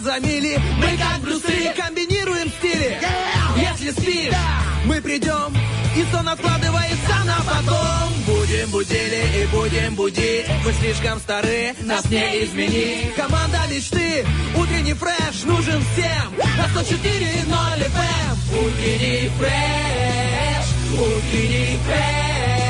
[0.00, 2.98] за мили Мы как Брюсы комбинируем стили.
[3.56, 4.34] Если спишь,
[4.84, 5.54] мы придем
[5.96, 8.12] И сон откладывается на потом.
[8.26, 10.46] Будем будили и будем будить.
[10.64, 14.24] Мы слишком стары, нас не измени Команда мечты,
[14.56, 16.34] утренний фреш нужен всем.
[16.56, 22.69] На 104.0 FM Утренний фреш, утренний фреш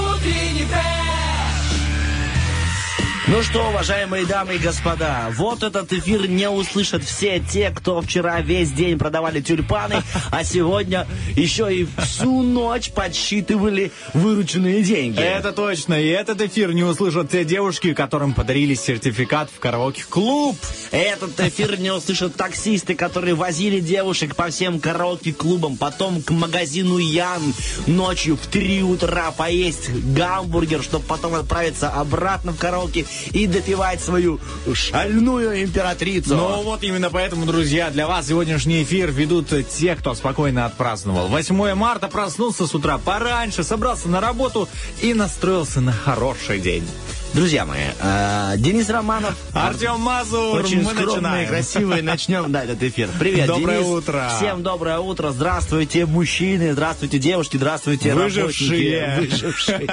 [3.31, 8.41] Ну что, уважаемые дамы и господа, вот этот эфир не услышат все те, кто вчера
[8.41, 15.21] весь день продавали тюльпаны, а сегодня еще и всю ночь подсчитывали вырученные деньги.
[15.21, 15.93] Это точно.
[15.93, 20.57] И этот эфир не услышат те девушки, которым подарили сертификат в караоке-клуб.
[20.91, 27.53] Этот эфир не услышат таксисты, которые возили девушек по всем караоке-клубам, потом к магазину Ян
[27.87, 34.39] ночью в 3 утра поесть гамбургер, чтобы потом отправиться обратно в караоке и допивать свою
[34.73, 36.35] шальную императрицу.
[36.35, 41.27] Ну вот именно поэтому, друзья, для вас сегодняшний эфир ведут те, кто спокойно отпраздновал.
[41.27, 44.67] 8 марта проснулся с утра пораньше, собрался на работу
[45.01, 46.87] и настроился на хороший день.
[47.33, 51.47] Друзья мои, э, Денис Романов, Артем Мазур, очень мы скромный и начинаем.
[51.47, 52.01] красивый.
[52.01, 53.07] Начнем да, этот эфир.
[53.17, 53.89] Привет, Доброе Денис.
[53.89, 54.29] утро.
[54.35, 55.31] Всем доброе утро.
[55.31, 56.73] Здравствуйте, мужчины.
[56.73, 57.55] Здравствуйте, девушки.
[57.55, 59.07] Здравствуйте, Выжившие.
[59.07, 59.31] работники.
[59.31, 59.87] Выжившие.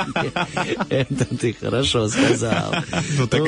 [0.90, 2.74] Это ты хорошо сказал.
[3.16, 3.42] Ну, так,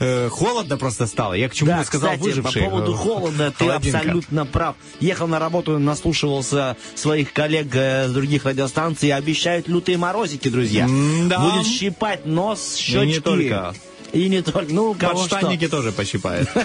[0.00, 1.34] э, холодно просто стало.
[1.34, 2.64] Я к чему сказал кстати, по выжившие.
[2.64, 4.74] поводу холода ты абсолютно прав.
[4.98, 9.12] Ехал на работу, наслушивался своих коллег э, с других радиостанций.
[9.12, 10.88] Обещают лютые морозики, друзья.
[10.88, 13.35] Будет щипать нос, щечки.
[13.40, 13.74] И не только.
[14.12, 14.72] И не только.
[14.72, 15.36] Ну, кого что.
[15.36, 16.48] Подштанники тоже пощипают.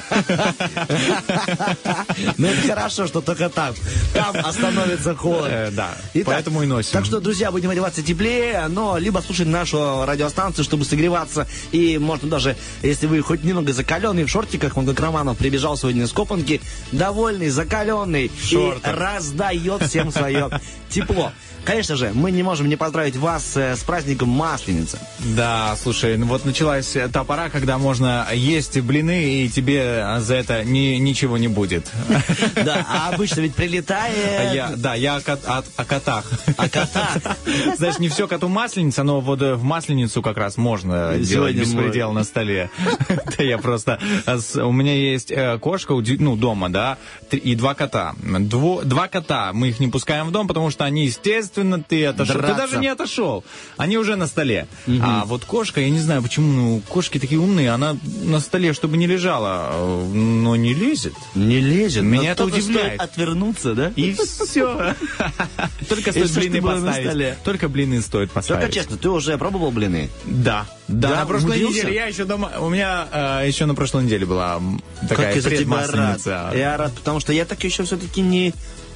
[2.37, 3.73] Ну, это хорошо, что только там.
[4.13, 5.49] Там остановится холод.
[5.49, 6.91] Э, Да, поэтому и носим.
[6.91, 11.47] Так что, друзья, будем одеваться теплее, но либо слушать нашу радиостанцию, чтобы согреваться.
[11.71, 16.03] И можно даже, если вы хоть немного закаленный в шортиках, он как Романов прибежал сегодня
[16.03, 20.49] из Копанки, довольный, закаленный, и раздает всем свое
[20.89, 21.31] тепло.
[21.63, 24.97] Конечно же, мы не можем не поздравить вас э, с праздником Масленицы.
[25.19, 30.35] Да, слушай, ну вот началась э, та пора, когда можно есть блины, и тебе за
[30.35, 31.89] это ни- ничего не будет.
[32.65, 34.53] Да, а обычно ведь прилетает...
[34.53, 36.25] Я, да, я о, кот- от- о котах.
[36.57, 37.09] А кота?
[37.77, 42.11] Знаешь, не все коту масленица, но вот э, в масленицу как раз можно делать беспредел
[42.11, 42.69] на столе.
[43.37, 43.97] Да я просто...
[44.25, 46.97] э, У меня есть э, кошка, ну, дома, да,
[47.31, 48.13] и два кота.
[48.21, 52.35] Дво- Два кота, мы их не пускаем в дом, потому что они, естественно, ты отошел.
[52.35, 52.57] Ты Драться.
[52.57, 53.43] даже не отошел.
[53.77, 54.67] Они уже на столе.
[55.01, 58.97] А вот кошка, я не знаю, почему, ну, кошки такие умные, она на столе, чтобы
[58.97, 61.13] не лежала, э, но не лезет.
[61.35, 62.03] Не лезет.
[62.03, 62.99] Меня это удивляет.
[62.99, 63.93] отвернуться, да?
[63.95, 64.95] И все.
[65.89, 67.43] Только стоит блины поставить.
[67.43, 68.61] Только блины стоит поставить.
[68.61, 70.09] Только честно, ты уже пробовал блины?
[70.25, 70.65] Да.
[70.87, 72.51] Да, на прошлой неделе я еще дома.
[72.59, 74.61] У меня э, еще на прошлой неделе была
[75.07, 76.51] такая предмасленица.
[76.53, 78.53] Я рад, потому что я так еще все-таки не...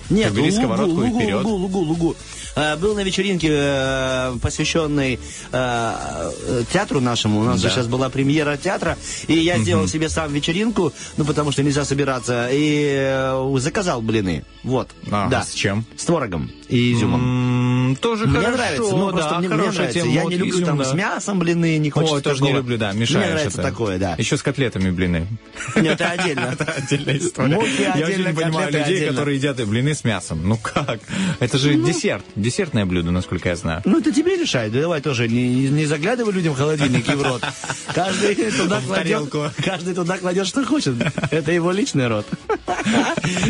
[0.10, 1.44] Нет, лугу, сковородку и лугу, вперед.
[1.44, 2.16] лугу, лугу, лугу.
[2.56, 5.18] Э, Был на вечеринке, э, посвященной э,
[5.52, 7.40] э, театру нашему.
[7.42, 7.70] У нас же Да.
[7.74, 8.98] сейчас была премьера театра.
[9.28, 12.48] И я сделал себе сам вечеринку, ну, потому что нельзя собираться.
[12.52, 14.44] И заказал блины.
[14.64, 14.90] Вот.
[15.08, 15.44] Ага, да.
[15.44, 15.86] с чем?
[15.98, 17.90] С творогом и изюмом.
[17.90, 18.58] М, Тоже Мне хорошо.
[18.58, 19.92] нравится, ну да, просто мне, мне нравится.
[19.92, 20.84] тема, Я вот не люблю изюм, там да.
[20.86, 22.58] с мясом блины, не хочется Ой, тоже не такого.
[22.62, 23.70] люблю, да, мешаешь Мне нравится это.
[23.70, 24.16] такое, да.
[24.18, 25.28] Еще с котлетами блины.
[25.75, 26.46] Нет, это отдельно.
[26.59, 27.56] Это отдельная история.
[27.56, 29.12] Муки Я очень отдельно, не понимаю людей, отдельно.
[29.12, 30.48] которые едят блины с мясом.
[30.48, 31.00] Ну как?
[31.40, 32.25] Это же десерт.
[32.36, 33.81] Десертное блюдо, насколько я знаю.
[33.86, 34.70] Ну, это тебе решай.
[34.70, 37.44] Давай тоже не, не заглядывай людям в холодильник и в рот.
[37.94, 40.95] Каждый туда кладет, каждый туда кладет, что хочет.
[41.31, 42.25] Это его личный рот.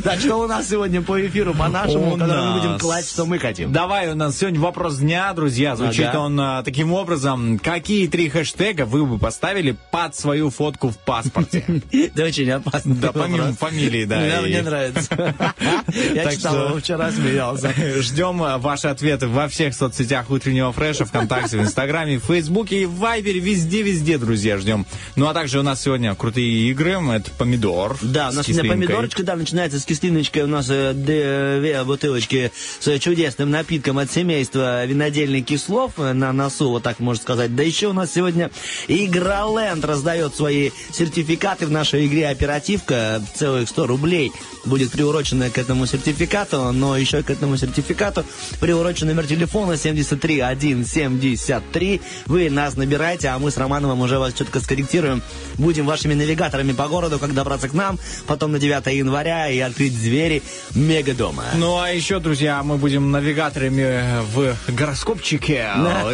[0.03, 2.81] Так что у нас сегодня по эфиру, по-нашему, У когда мы будем нас.
[3.05, 3.71] Класть, что мы хотим.
[3.71, 5.75] Давай, у нас сегодня вопрос дня, друзья.
[5.75, 6.19] Звучит Ага.
[6.19, 7.59] он а, таким образом.
[7.59, 11.63] Какие три хэштега вы бы поставили под свою фотку в паспорте?
[11.91, 12.95] Это очень опасно.
[12.95, 14.21] Да, помимо фамилии, да.
[14.21, 15.09] Да, мне нравится.
[16.13, 17.73] Я читал вчера, смеялся.
[18.01, 22.85] Ждем а, ваши ответы во всех соцсетях утреннего фреша, ВКонтакте, в Инстаграме, в Фейсбуке и
[22.85, 23.39] в Вайбере.
[23.39, 24.85] Везде-везде, друзья, ждем.
[25.15, 26.95] Ну а также у нас сегодня крутые игры.
[26.95, 27.97] Это помидор.
[28.01, 30.43] Да, у нас сегодня помидорочка, да, начинается с кислиночкой.
[30.43, 36.69] У нас э, две бутылочки с чудесным напитком от семейства винодельных кислов э, на носу,
[36.69, 37.55] вот так можно сказать.
[37.55, 38.51] Да еще у нас сегодня
[38.87, 43.21] Игроленд раздает свои сертификаты в нашей игре «Оперативка».
[43.35, 44.31] Целых 100 рублей
[44.65, 46.71] будет приурочено к этому сертификату.
[46.71, 48.25] но еще к этому сертификату
[48.59, 52.01] приурочен номер телефона 73173.
[52.25, 55.21] Вы нас набираете, а мы с Романовым уже вас четко скорректируем.
[55.55, 59.99] Будем вашими навигаторами по городу, как добраться к нам, потом на 9 января и открыть
[59.99, 60.41] двери
[60.73, 61.45] мегадома.
[61.55, 65.69] Ну, а еще, друзья, мы будем навигаторами в гороскопчике.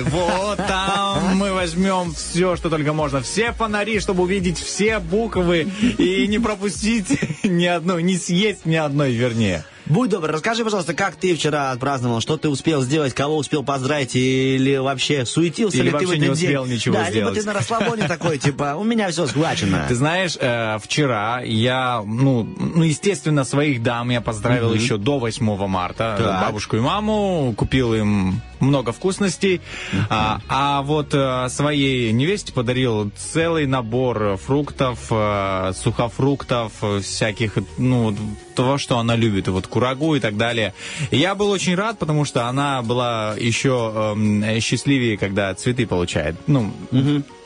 [0.10, 3.22] Вот там мы возьмем все, что только можно.
[3.22, 9.12] Все фонари, чтобы увидеть все буквы и не пропустить ни одной, не съесть ни одной,
[9.14, 9.66] вернее.
[9.92, 14.16] Будь добр, расскажи, пожалуйста, как ты вчера отпраздновал, что ты успел сделать, кого успел поздравить,
[14.16, 16.76] или вообще суетился Или ли ты вообще в этот не успел день?
[16.76, 17.40] ничего да, либо сделать.
[17.40, 19.84] ты на расслабоне такой, типа, у меня все схвачено.
[19.90, 25.68] Ты знаешь, э, вчера я, ну, ну, естественно, своих дам я поздравил еще до 8
[25.68, 26.16] марта.
[26.42, 29.62] Бабушку и маму, купил им много вкусностей.
[30.10, 38.16] А, а вот э, своей невесте подарил целый набор фруктов, э, сухофруктов, э, всяких, ну,
[38.56, 40.74] того, что она любит, вот курагу и так далее.
[41.10, 46.36] И я был очень рад, потому что она была еще эм, счастливее, когда цветы получает.
[46.48, 46.72] Ну,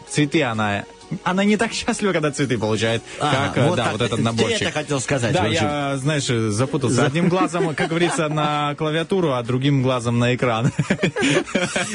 [0.09, 0.85] цветы она...
[1.23, 3.91] Она не так счастлива, когда цветы получает, А, как, э, вот да, так.
[3.93, 4.61] вот этот наборчик.
[4.61, 7.05] это хотел сказать, Да, я, знаешь, запутался.
[7.05, 10.71] Одним глазом, как говорится, на клавиатуру, а другим глазом на экран.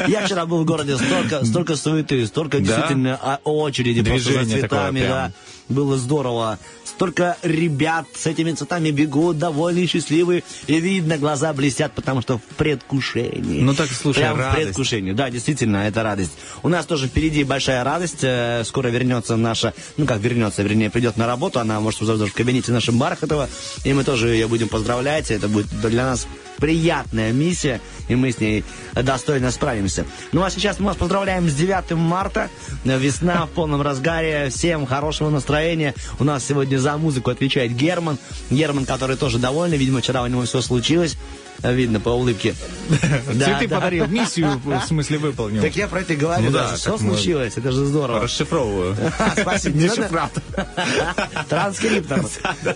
[0.06, 2.64] Я вчера был в городе, столько, столько суеты, столько Да?
[2.64, 5.10] действительно а, очереди просто за Движение такое цветами, прям.
[5.10, 5.32] да.
[5.70, 6.58] Было здорово.
[6.84, 10.42] Столько ребят с этими цветами бегут, довольные, счастливые.
[10.66, 13.60] И видно, глаза блестят, потому что в предвкушении.
[13.62, 14.56] Ну так, слушай, Прям в радость.
[14.64, 15.12] предвкушении.
[15.12, 16.32] Да, действительно, это радость.
[16.62, 18.18] У нас тоже впереди большая радость.
[18.22, 21.60] Э, Скоро вернется наша, ну как вернется, вернее, придет на работу.
[21.60, 23.48] Она может уже даже в кабинете нашем Бархатова.
[23.84, 25.30] И мы тоже ее будем поздравлять.
[25.30, 26.26] Это будет для нас
[26.60, 28.64] приятная миссия, и мы с ней
[28.94, 30.04] достойно справимся.
[30.32, 32.48] Ну а сейчас мы вас поздравляем с 9 марта.
[32.84, 34.50] Весна в полном разгаре.
[34.50, 35.94] Всем хорошего настроения.
[36.18, 38.18] У нас сегодня за музыку отвечает Герман.
[38.50, 39.78] Герман, который тоже довольный.
[39.78, 41.16] Видимо, вчера у него все случилось.
[41.62, 42.54] Видно по улыбке.
[43.26, 43.76] Цветы да.
[43.76, 45.62] подарил, миссию, в смысле, выполнил.
[45.62, 46.50] Так я про это говорю.
[46.50, 47.54] Ну что случилось?
[47.56, 48.20] Это же здорово.
[48.22, 48.96] Расшифровываю.
[49.40, 49.78] Спасибо.
[49.78, 50.42] Не надо- Дешифратор.
[51.48, 52.24] Транскриптор.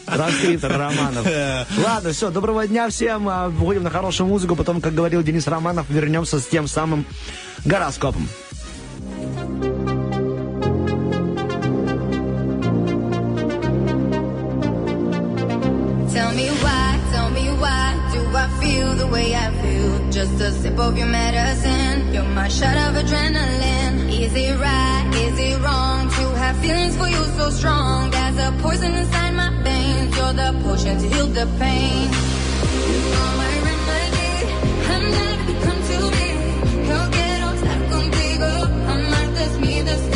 [0.06, 1.26] Транскриптор Романов.
[1.82, 3.28] Ладно, все, доброго дня всем.
[3.28, 4.54] А, Уходим на хорошую музыку.
[4.56, 7.06] Потом, как говорил Денис Романов, вернемся с тем самым
[7.64, 8.28] гороскопом.
[16.12, 16.83] Tell me why,
[17.34, 20.10] me why do I feel the way I feel?
[20.10, 23.96] Just a sip of your medicine, you're my shot of adrenaline.
[24.25, 28.10] Is it right, is it wrong to have feelings for you so strong?
[28.10, 32.06] There's a poison inside my veins, you're the potion to heal the pain.
[32.88, 34.31] You are my remedy,
[34.92, 36.28] I'm glad you come to me.
[36.88, 38.50] Yo quiero estar contigo,
[38.92, 40.13] amarte es mi destino.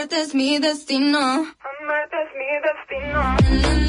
[0.00, 1.18] Amarte es mi destino.
[1.18, 3.80] Amarte es mi destino.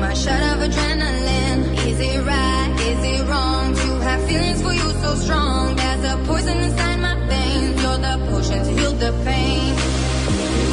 [0.00, 1.62] My shot of adrenaline.
[1.86, 5.76] Is it right, is it wrong to have feelings for you so strong?
[5.76, 9.74] There's a poison inside my veins, you're the potion to heal the pain.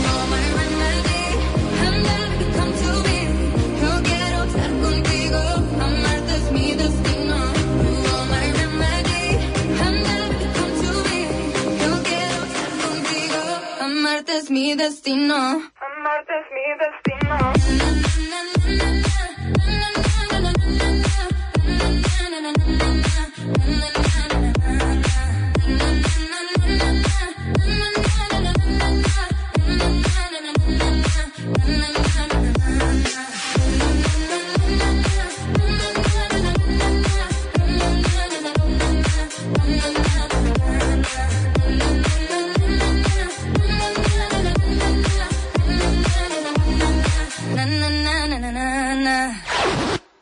[0.04, 1.26] You're my remedy,
[1.86, 1.98] I'm
[2.40, 3.20] you come to me.
[4.08, 5.42] Quiero estar contigo,
[6.36, 7.38] es mi destino.
[7.86, 9.26] You my remedy,
[9.84, 9.96] I'm
[10.42, 11.22] you come to me.
[12.10, 13.42] Quiero estar contigo,
[14.38, 15.36] es mi destino.
[15.86, 17.05] Amarte es mi destino.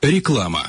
[0.03, 0.67] Реклама.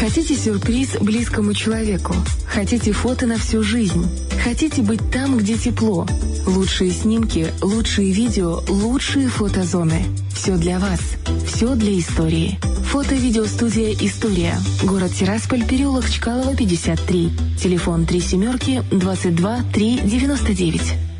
[0.00, 2.12] Хотите сюрприз близкому человеку?
[2.44, 4.04] Хотите фото на всю жизнь?
[4.42, 6.08] Хотите быть там, где тепло?
[6.44, 10.06] Лучшие снимки, лучшие видео, лучшие фотозоны.
[10.34, 10.98] Все для вас.
[11.46, 12.58] Все для истории.
[12.90, 14.58] Фото-видеостудия «История».
[14.82, 17.30] Город Тирасполь, переулок Чкалова, 53.
[17.62, 21.11] Телефон 3 семерки 22 3 99.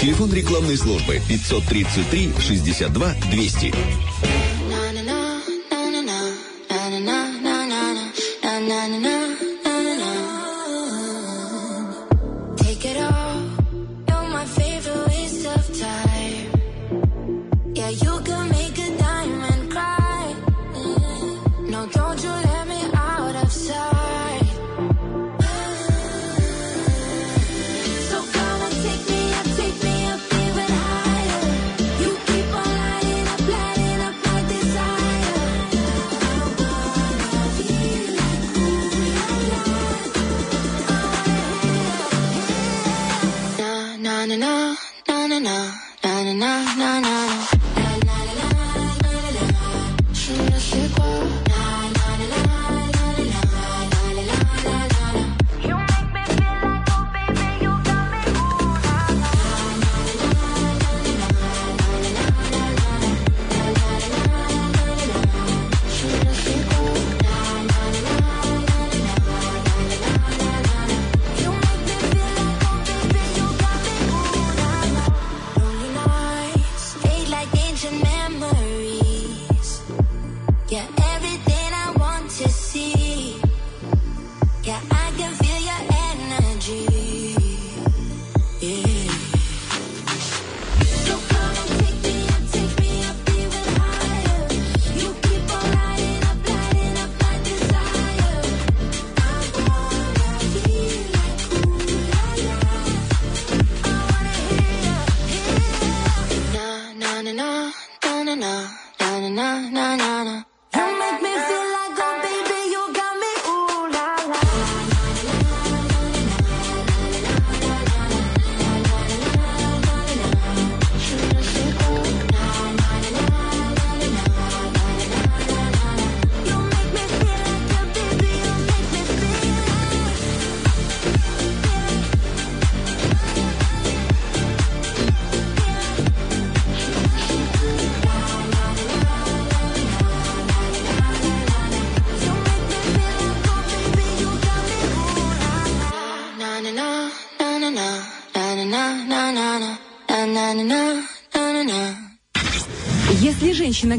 [0.00, 3.74] Телефон рекламной службы 533 62 200.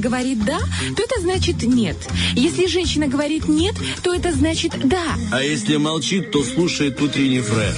[0.08, 0.60] Говорит «да»,
[0.96, 1.98] то это значит «нет».
[2.34, 5.04] Если женщина говорит «нет», то это значит «да».
[5.34, 7.76] А если молчит, то слушает утренний фреш.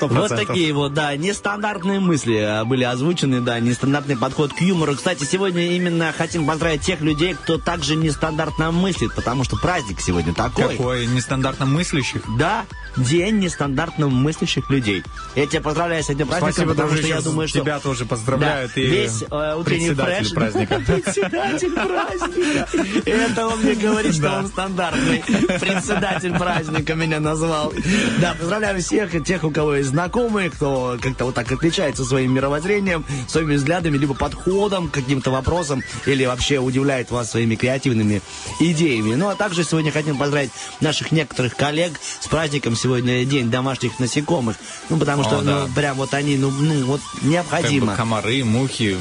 [0.00, 4.94] Вот такие вот, да, нестандартные мысли а, были озвучены, да, нестандартный подход к юмору.
[4.94, 10.34] Кстати, сегодня именно хотим поздравить тех людей, кто также нестандартно мыслит, потому что праздник сегодня
[10.34, 10.76] такой.
[10.76, 12.22] Какой нестандартно мыслящих.
[12.38, 12.64] Да,
[12.96, 15.02] день нестандартно мыслящих людей.
[15.34, 17.60] Я тебя поздравляю с этим праздником, Спасибо, потому что я думаю, что...
[17.60, 18.72] тебя тоже поздравляют.
[18.74, 20.32] Да, и весь э, утренний председатель фреш...
[20.34, 20.82] праздника.
[20.86, 22.68] Председатель праздника.
[23.06, 25.24] Это он мне говорит, что он стандартный.
[25.60, 27.72] Председатель праздника меня назвал.
[28.20, 33.04] Да, поздравляю всех, тех, у кого есть знакомые, кто как-то вот так отличается своим мировоззрением,
[33.28, 38.22] своими взглядами, либо подходом к каким-то вопросам, или вообще удивляет вас своими креативными
[38.60, 39.14] идеями.
[39.14, 42.76] Ну, а также сегодня хотим поздравить наших некоторых коллег с праздником.
[42.84, 44.56] Сегодня день домашних насекомых.
[44.90, 45.64] Ну, потому что, О, да.
[45.66, 47.92] ну, прям вот они, ну, ну вот Как необходимо.
[47.92, 48.98] бы комары, мухи.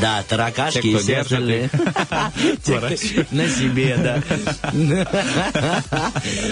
[0.00, 1.70] Да, таракашки Те, и все остальные.
[3.30, 4.22] На себе, да.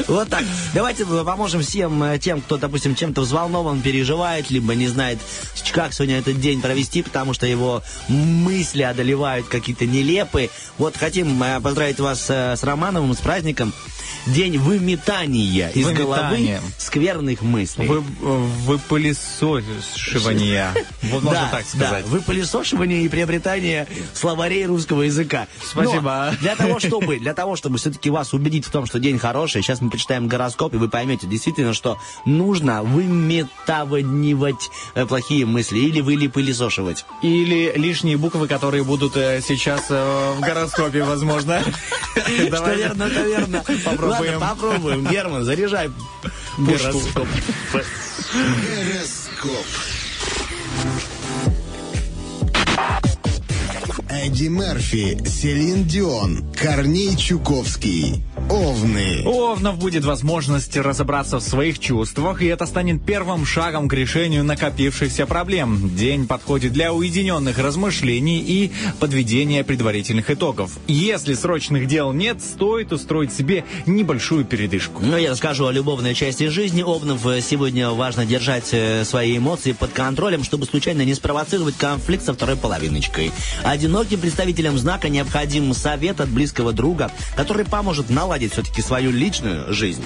[0.09, 0.45] Вот так.
[0.75, 5.19] Давайте поможем всем э, тем, кто, допустим, чем-то взволнован, переживает, либо не знает,
[5.73, 10.51] как сегодня этот день провести, потому что его мысли одолевают какие-то нелепые.
[10.79, 13.73] Вот хотим э, поздравить вас э, с Романовым, с праздником.
[14.27, 17.87] День выметания из головы скверных мыслей.
[17.87, 20.75] Вы, вы пылесосивания.
[21.05, 22.05] Вот можно так сказать.
[22.05, 25.47] Да, вы пылесошивание и приобретание словарей русского языка.
[25.63, 26.31] Спасибо.
[26.33, 29.61] Но для того, чтобы, для того, чтобы все-таки вас убедить в том, что день хороший,
[29.61, 36.01] сейчас мы почитаем гороскоп, и вы поймете действительно, что нужно выметаванивать э, плохие мысли или
[36.01, 37.05] вы пылесошивать.
[37.23, 41.63] Или лишние буквы, которые будут э, сейчас э, в гороскопе, возможно.
[42.15, 43.65] Что верно, то верно.
[43.85, 44.41] Попробуем.
[44.41, 45.07] Попробуем.
[45.07, 45.91] Герман, заряжай.
[46.57, 47.29] Гороскоп.
[49.43, 49.67] Гороскоп.
[54.11, 58.25] Эдди Мерфи, Селин Дион, Корней Чуковский.
[58.51, 59.23] Овны.
[59.25, 64.43] У Овнов будет возможность разобраться в своих чувствах, и это станет первым шагом к решению
[64.43, 65.95] накопившихся проблем.
[65.95, 70.79] День подходит для уединенных размышлений и подведения предварительных итогов.
[70.89, 75.01] Если срочных дел нет, стоит устроить себе небольшую передышку.
[75.05, 77.23] Ну, я расскажу о любовной части жизни Овнов.
[77.43, 82.57] Сегодня важно держать э, свои эмоции под контролем, чтобы случайно не спровоцировать конфликт со второй
[82.57, 83.31] половиночкой.
[83.63, 90.05] Одиноким представителям знака необходим совет от близкого друга, который поможет наладить все-таки свою личную жизнь.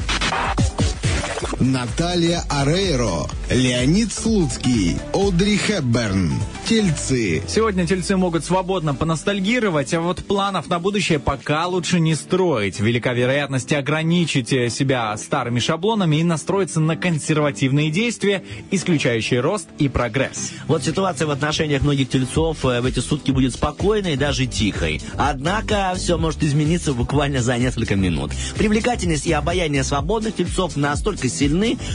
[1.60, 6.32] Наталья Арейро, Леонид Слуцкий, Одри Хепберн.
[6.68, 7.42] Тельцы.
[7.46, 12.80] Сегодня тельцы могут свободно поностальгировать, а вот планов на будущее пока лучше не строить.
[12.80, 20.52] Велика вероятность ограничить себя старыми шаблонами и настроиться на консервативные действия, исключающие рост и прогресс.
[20.66, 25.02] Вот ситуация в отношениях многих тельцов э, в эти сутки будет спокойной и даже тихой.
[25.16, 28.32] Однако все может измениться буквально за несколько минут.
[28.56, 31.43] Привлекательность и обаяние свободных тельцов настолько сильны,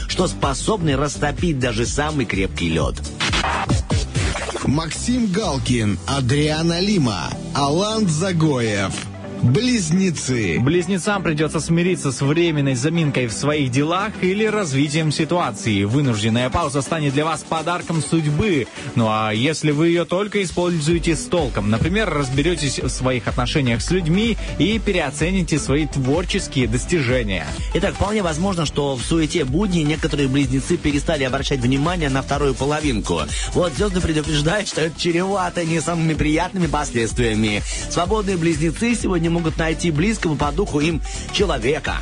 [0.08, 2.94] что способны растопить даже самый крепкий лед.
[4.64, 9.09] Максим Галкин, Адриана Лима, Алан Загоев.
[9.42, 10.58] Близнецы.
[10.60, 15.84] Близнецам придется смириться с временной заминкой в своих делах или развитием ситуации.
[15.84, 18.66] Вынужденная пауза станет для вас подарком судьбы.
[18.96, 23.90] Ну а если вы ее только используете с толком, например, разберетесь в своих отношениях с
[23.90, 27.46] людьми и переоцените свои творческие достижения.
[27.72, 33.22] Итак, вполне возможно, что в суете будни некоторые близнецы перестали обращать внимание на вторую половинку.
[33.54, 37.62] Вот звезды предупреждают, что это чревато не самыми приятными последствиями.
[37.88, 41.00] Свободные близнецы сегодня могут найти близкого по духу им
[41.32, 41.96] человека.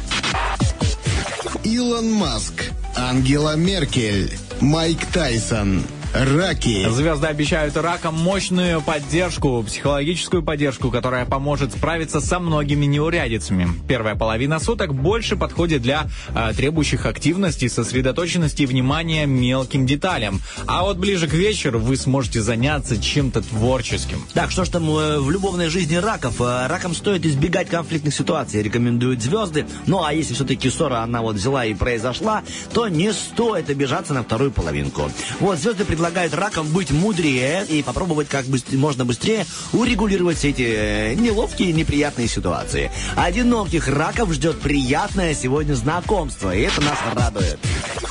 [1.64, 5.84] Илон Маск, Ангела Меркель, Майк Тайсон.
[6.14, 6.88] Раки.
[6.88, 13.68] Звезды обещают ракам мощную поддержку, психологическую поддержку, которая поможет справиться со многими неурядицами.
[13.86, 20.40] Первая половина суток больше подходит для э, требующих активности, сосредоточенности и внимания мелким деталям.
[20.66, 24.22] А вот ближе к вечеру вы сможете заняться чем-то творческим.
[24.32, 26.40] Так, что ж там э, в любовной жизни раков?
[26.40, 29.66] Э, ракам стоит избегать конфликтных ситуаций, рекомендуют звезды.
[29.86, 34.22] Ну, а если все-таки ссора она вот взяла и произошла, то не стоит обижаться на
[34.22, 35.10] вторую половинку.
[35.38, 40.62] Вот звезды предлагают ракам быть мудрее и попробовать как бы можно быстрее урегулировать все эти
[40.62, 42.92] э, неловкие, неприятные ситуации.
[43.16, 47.58] Одиноких раков ждет приятное сегодня знакомство, и это нас радует.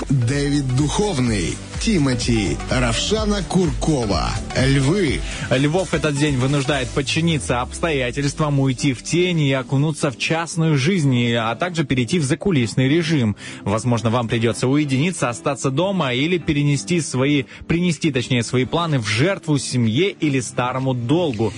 [0.09, 5.21] Дэвид Духовный, Тимати, Равшана Куркова, Львы.
[5.49, 11.55] Львов этот день вынуждает подчиниться обстоятельствам, уйти в тень и окунуться в частную жизнь, а
[11.55, 13.35] также перейти в закулисный режим.
[13.63, 17.43] Возможно, вам придется уединиться, остаться дома или перенести свои,
[17.77, 21.53] принести, точнее, свои планы в жертву семье или старому долгу.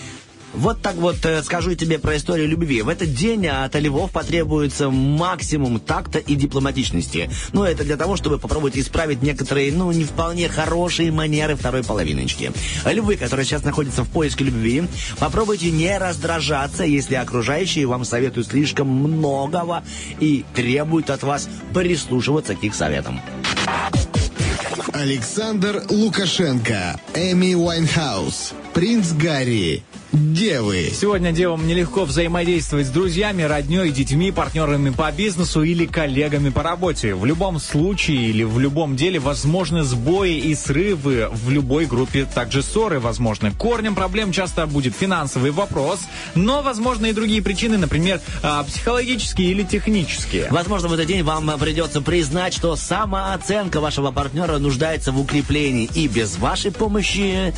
[0.53, 2.81] Вот так вот э, скажу тебе про историю любви.
[2.81, 7.29] В этот день от львов потребуется максимум такта и дипломатичности.
[7.53, 12.51] Ну, это для того, чтобы попробовать исправить некоторые, ну, не вполне хорошие манеры второй половиночки.
[12.83, 14.83] Львы, которые сейчас находятся в поиске любви,
[15.19, 19.83] попробуйте не раздражаться, если окружающие вам советуют слишком многого
[20.19, 23.21] и требуют от вас прислушиваться к их советам.
[24.93, 30.91] Александр Лукашенко, Эми Уайнхаус, Принц Гарри, Девы.
[30.91, 37.13] Сегодня девам нелегко взаимодействовать с друзьями, родней, детьми, партнерами по бизнесу или коллегами по работе.
[37.13, 42.63] В любом случае или в любом деле возможны сбои и срывы в любой группе, также
[42.63, 43.51] ссоры возможны.
[43.51, 45.99] Корнем проблем часто будет финансовый вопрос,
[46.33, 50.47] но возможны и другие причины, например, а, психологические или технические.
[50.49, 56.07] Возможно, в этот день вам придется признать, что самооценка вашего партнера нуждается в укреплении, и
[56.07, 57.53] без вашей помощи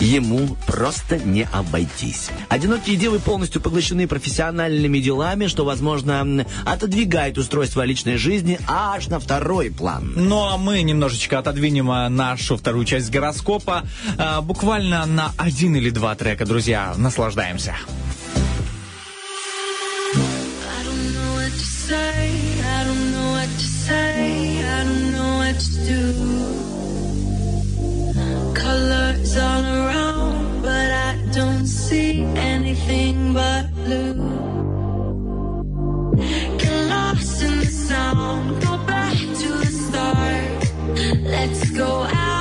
[0.00, 2.28] ему просто не обойтись.
[2.48, 9.70] Одинокие девы полностью поглощены профессиональными делами, что, возможно, отодвигает устройство личной жизни аж на второй
[9.70, 10.12] план.
[10.16, 13.84] Ну а мы немножечко отодвинем а, нашу вторую часть гороскопа
[14.18, 16.94] а, буквально на один или два трека, друзья.
[16.96, 17.74] Наслаждаемся.
[20.14, 22.21] I don't know what to say,
[25.58, 26.02] to do.
[28.54, 34.14] Colors all around, but I don't see anything but blue.
[36.58, 40.60] Get lost in the sound, go back to the start.
[41.24, 42.31] Let's go out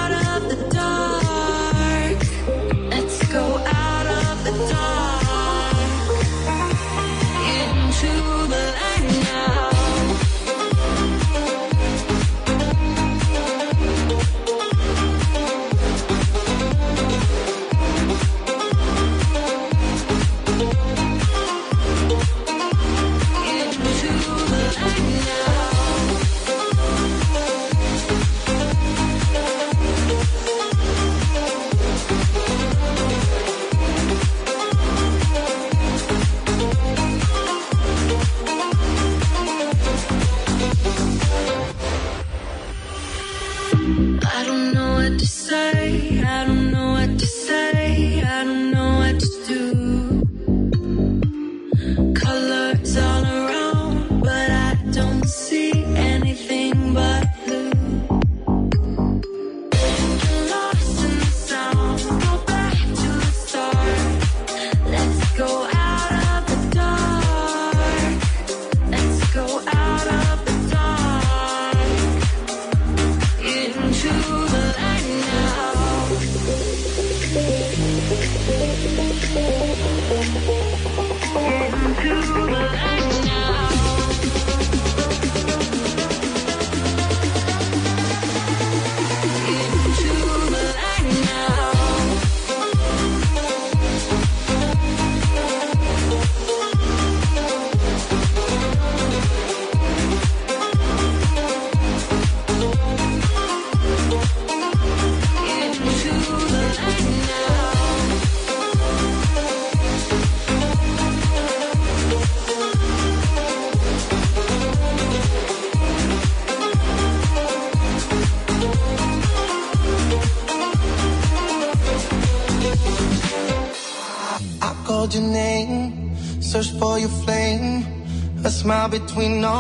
[45.52, 45.81] say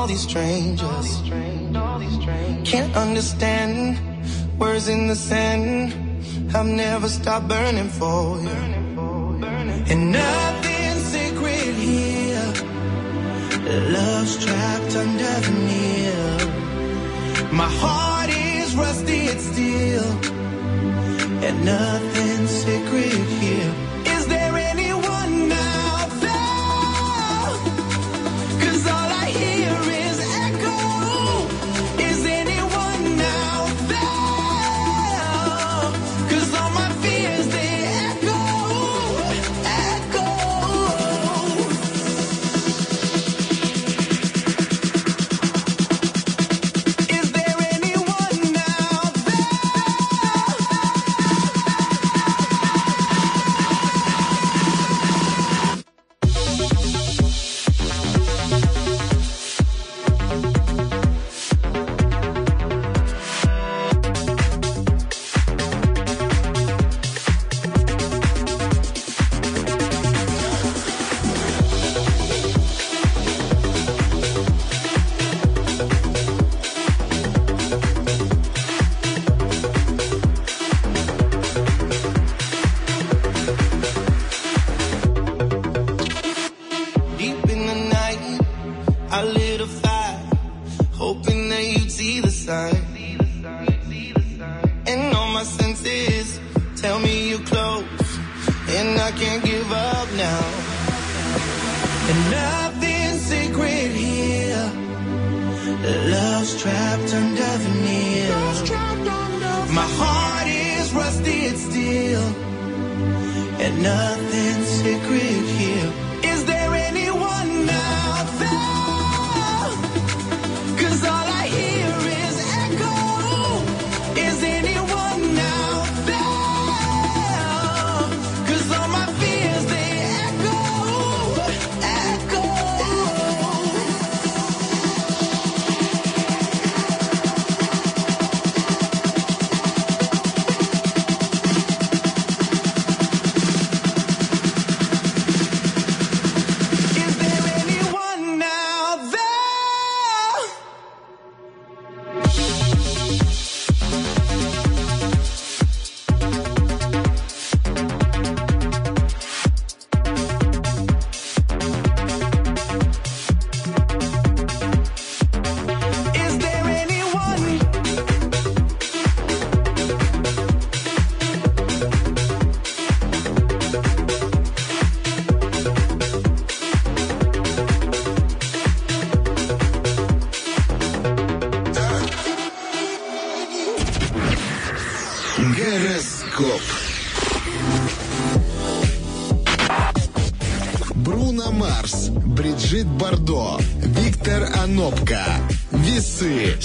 [0.01, 1.21] all these strangers.
[2.65, 3.99] Can't understand
[4.59, 5.93] words in the sand.
[6.55, 8.49] I've never stopped burning for you.
[9.91, 12.51] And nothing's sacred here.
[13.95, 16.29] Love's trapped under the veneer.
[17.51, 20.07] My heart is rusty, it's steel.
[21.45, 22.00] And nothing's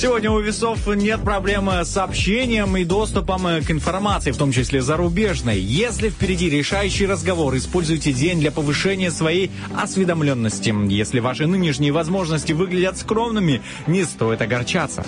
[0.07, 4.81] Сегодня у весов нет проблемы с общением и доступом э, к информации, в том числе
[4.81, 5.59] зарубежной.
[5.59, 10.73] Если впереди решающий разговор, используйте день для повышения своей осведомленности.
[10.93, 15.05] Если ваши нынешние возможности выглядят скромными, не стоит огорчаться.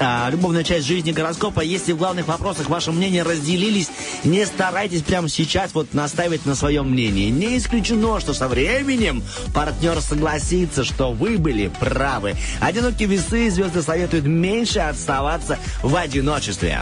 [0.00, 1.60] А, любовная часть жизни гороскопа.
[1.60, 3.90] Если в главных вопросах ваше мнение разделились,
[4.24, 7.30] не старайтесь прямо сейчас вот наставить на своем мнении.
[7.30, 9.22] Не исключено, что со временем
[9.54, 12.34] партнер согласится, что вы были правы.
[12.60, 16.80] Одинокие весы звезды советуют меньше отставаться в одиночестве.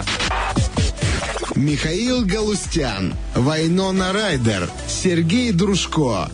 [1.54, 6.30] Михаил Галустян, Вайнона Райдер, Сергей Дружко.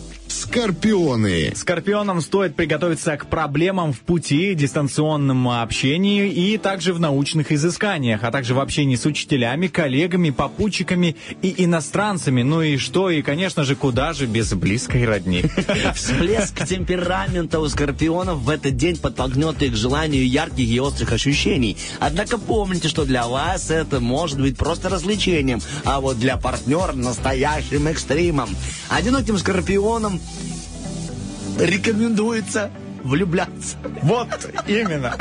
[0.53, 1.51] Скорпионы.
[1.55, 8.29] Скорпионам стоит приготовиться к проблемам в пути, дистанционному общении и также в научных изысканиях, а
[8.29, 12.43] также в общении с учителями, коллегами, попутчиками и иностранцами.
[12.43, 15.43] Ну и что, и, конечно же, куда же без близкой родни.
[15.95, 21.77] Всплеск темперамента у скорпионов в этот день подтолкнет их к желанию ярких и острых ощущений.
[21.99, 27.87] Однако помните, что для вас это может быть просто развлечением, а вот для партнера настоящим
[27.87, 28.49] экстримом.
[28.89, 30.19] Одиноким скорпионам
[31.59, 32.69] рекомендуется
[33.03, 33.77] влюбляться.
[34.01, 34.27] Вот
[34.67, 35.15] именно.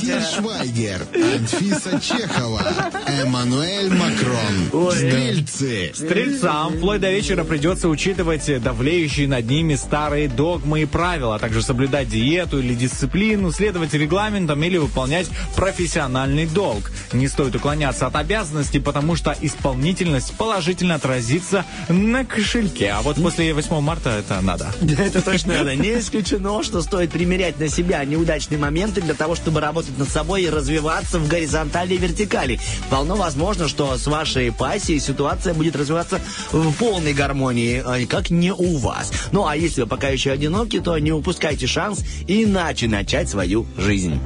[0.00, 2.62] Тиль Швайгер, Анфиса Чехова,
[3.06, 4.90] Эммануэль Макрон.
[4.92, 5.92] Стрельцы.
[5.94, 11.62] Стрельцам вплоть до вечера придется учитывать давлеющие над ними старые догмы и правила, а также
[11.62, 16.90] соблюдать диету или дисциплину, следовать регламентам или выполнять профессиональный долг.
[17.12, 22.90] Не стоит уклоняться от обязанностей, потому что исполнительность положительно отразится на кошельке.
[22.90, 24.72] А вот после 8 марта это надо.
[24.98, 25.76] Это точно надо.
[25.76, 30.42] Не исключено, что стоит примерять на себя неудачные моменты для того, чтобы работать над собой
[30.42, 32.60] и развиваться в горизонтали и вертикали.
[32.86, 36.20] Вполне возможно, что с вашей пассией ситуация будет развиваться
[36.52, 39.12] в полной гармонии, а как не у вас.
[39.32, 44.20] Ну а если вы пока еще одиноки, то не упускайте шанс иначе начать свою жизнь.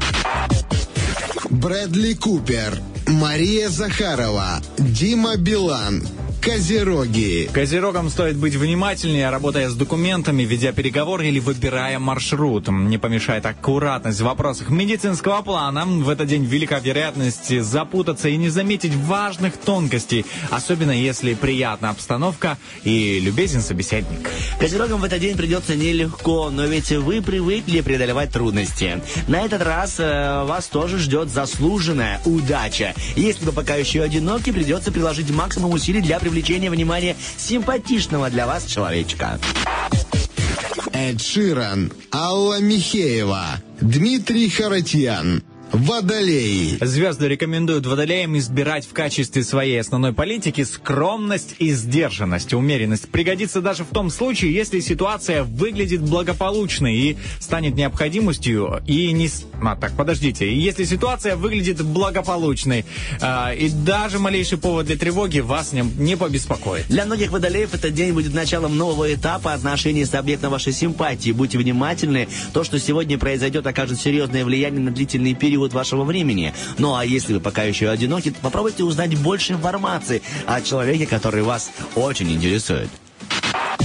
[1.51, 6.07] Брэдли Купер, Мария Захарова, Дима Билан,
[6.41, 7.51] Козероги.
[7.53, 12.69] Козерогам стоит быть внимательнее, работая с документами, ведя переговоры или выбирая маршрут.
[12.69, 15.85] Не помешает аккуратность в вопросах медицинского плана.
[15.85, 22.57] В этот день велика вероятность запутаться и не заметить важных тонкостей, особенно если приятна обстановка
[22.85, 24.31] и любезен собеседник.
[24.61, 29.03] Козерогам в этот день придется нелегко, но ведь вы привыкли преодолевать трудности.
[29.27, 32.95] На этот раз э, вас тоже ждет заслуженная удача.
[33.17, 38.67] Если вы пока еще одиноки, придется приложить максимум усилий для привлечения внимания симпатичного для вас
[38.67, 39.39] человечка.
[40.93, 43.47] Эд Ширан, Алла Михеева,
[43.81, 45.43] Дмитрий Харатьян.
[45.73, 46.79] Водолей.
[46.81, 52.55] Звезды рекомендуют водолеям избирать в качестве своей основной политики скромность и сдержанность.
[52.55, 59.29] Умеренность пригодится даже в том случае, если ситуация выглядит благополучной и станет необходимостью и не...
[59.29, 60.51] с- А, так, подождите.
[60.51, 62.87] И Если ситуация выглядит благополучной
[63.21, 66.87] а, и даже малейший повод для тревоги вас не, не побеспокоит.
[66.89, 71.31] Для многих водолеев этот день будет началом нового этапа отношений с объектом вашей симпатии.
[71.33, 72.27] Будьте внимательны.
[72.55, 76.55] То, что сегодня произойдет, окажет серьезное влияние на длительный период вашего времени.
[76.79, 81.71] Ну а если вы пока еще одиноки, попробуйте узнать больше информации о человеке, который вас
[81.95, 82.89] очень интересует.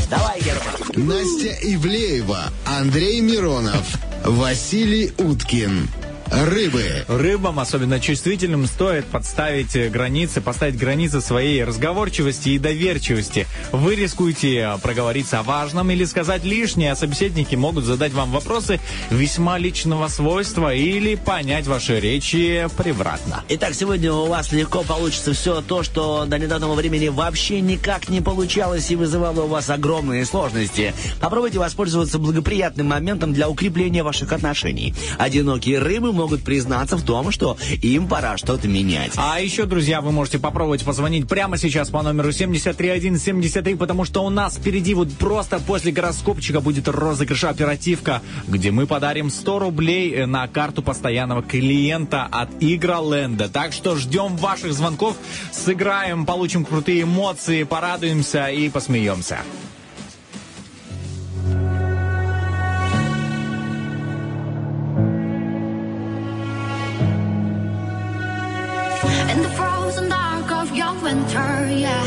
[0.10, 1.08] Давай, Герман.
[1.08, 5.90] Настя Ивлеева, Андрей Миронов, Василий Уткин.
[6.34, 7.06] Рыбы.
[7.08, 13.46] Рыбам, особенно чувствительным, стоит подставить э, границы, поставить границы своей разговорчивости и доверчивости.
[13.72, 18.80] Вы рискуете э, проговориться о важном или сказать лишнее, а собеседники могут задать вам вопросы
[19.12, 23.44] весьма личного свойства или понять ваши речи превратно.
[23.50, 28.22] Итак, сегодня у вас легко получится все то, что до недавнего времени вообще никак не
[28.22, 30.96] получалось и вызывало у вас огромные сложности.
[31.22, 34.96] Попробуйте воспользоваться благоприятным моментом для укрепления ваших отношений.
[35.20, 39.12] Одинокие рыбы могут признаться в том, что им пора что-то менять.
[39.16, 44.30] А еще, друзья, вы можете попробовать позвонить прямо сейчас по номеру 73173, потому что у
[44.30, 50.26] нас впереди вот просто после гороскопчика будет розыгрыш оперативка, где мы подарим 100 рублей э,
[50.26, 53.50] на карту постоянного клиента от Игроленда.
[53.50, 55.18] Так что ждем ваших звонков,
[55.52, 59.40] сыграем, получим крутые эмоции, порадуемся и посмеемся.
[70.76, 72.04] Your winter, yeah.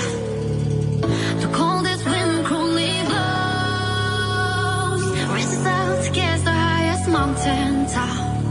[1.41, 5.03] The coldest wind cruelly blows.
[5.35, 8.43] Reaches out against the highest mountain top.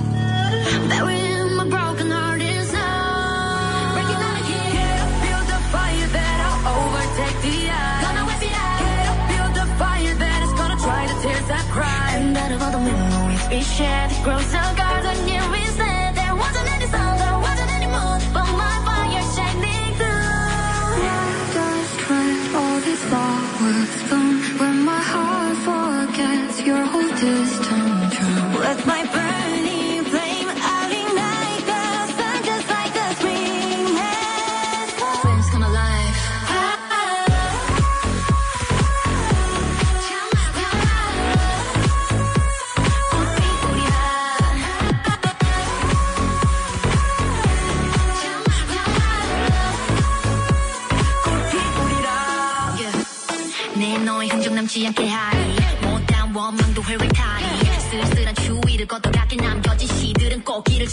[0.89, 2.39] Burying my broken heart.
[2.39, 4.99] Breaking out of here.
[5.23, 8.03] Build fire that I'll overtake the eye.
[8.05, 9.17] Out.
[9.31, 12.07] Build fire that is gonna dry the tears that cry.
[12.17, 12.79] And out of all the
[13.49, 15.45] we shared, grows a garden near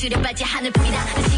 [0.02, 1.31] 질에 빠지 하늘뿐이다.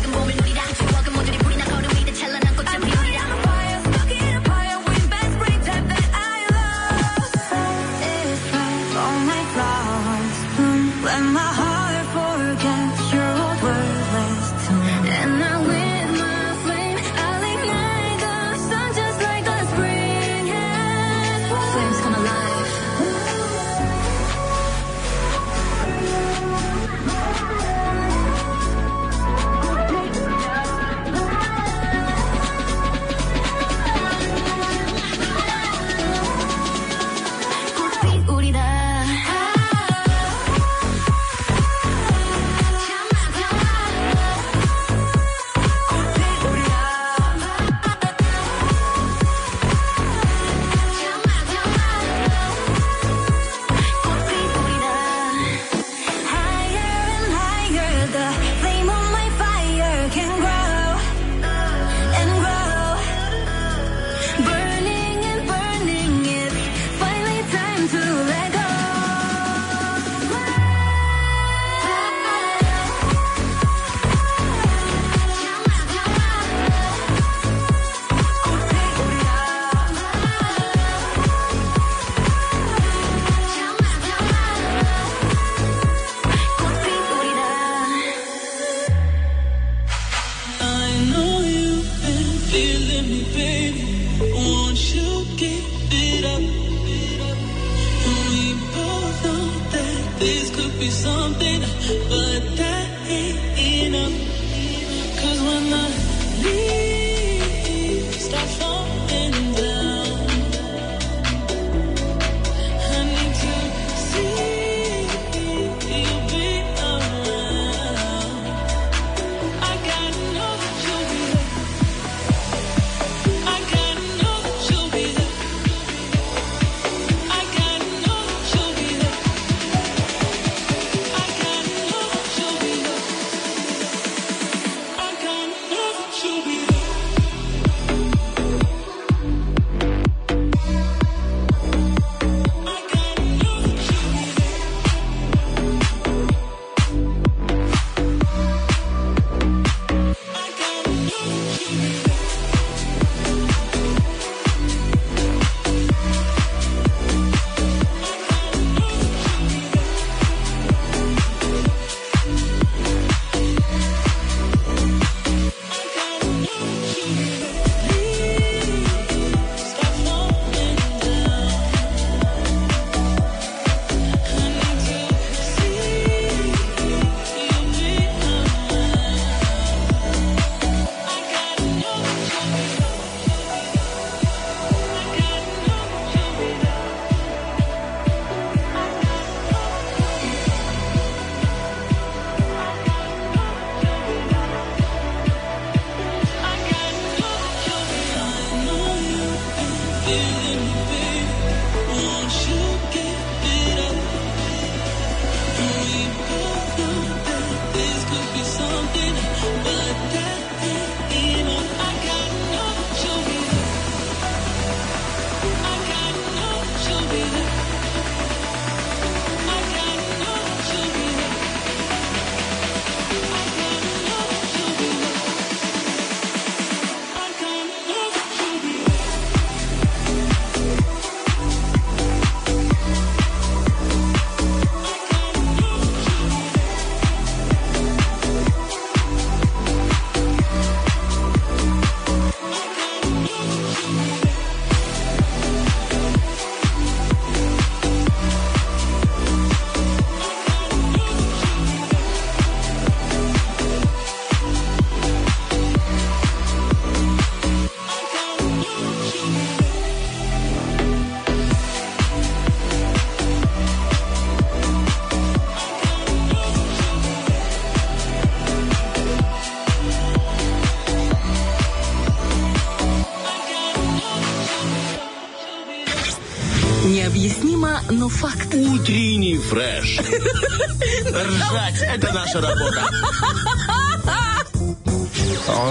[277.91, 278.55] Но факт.
[278.55, 279.99] Утренний фреш.
[279.99, 282.89] Ржать– это наша работа.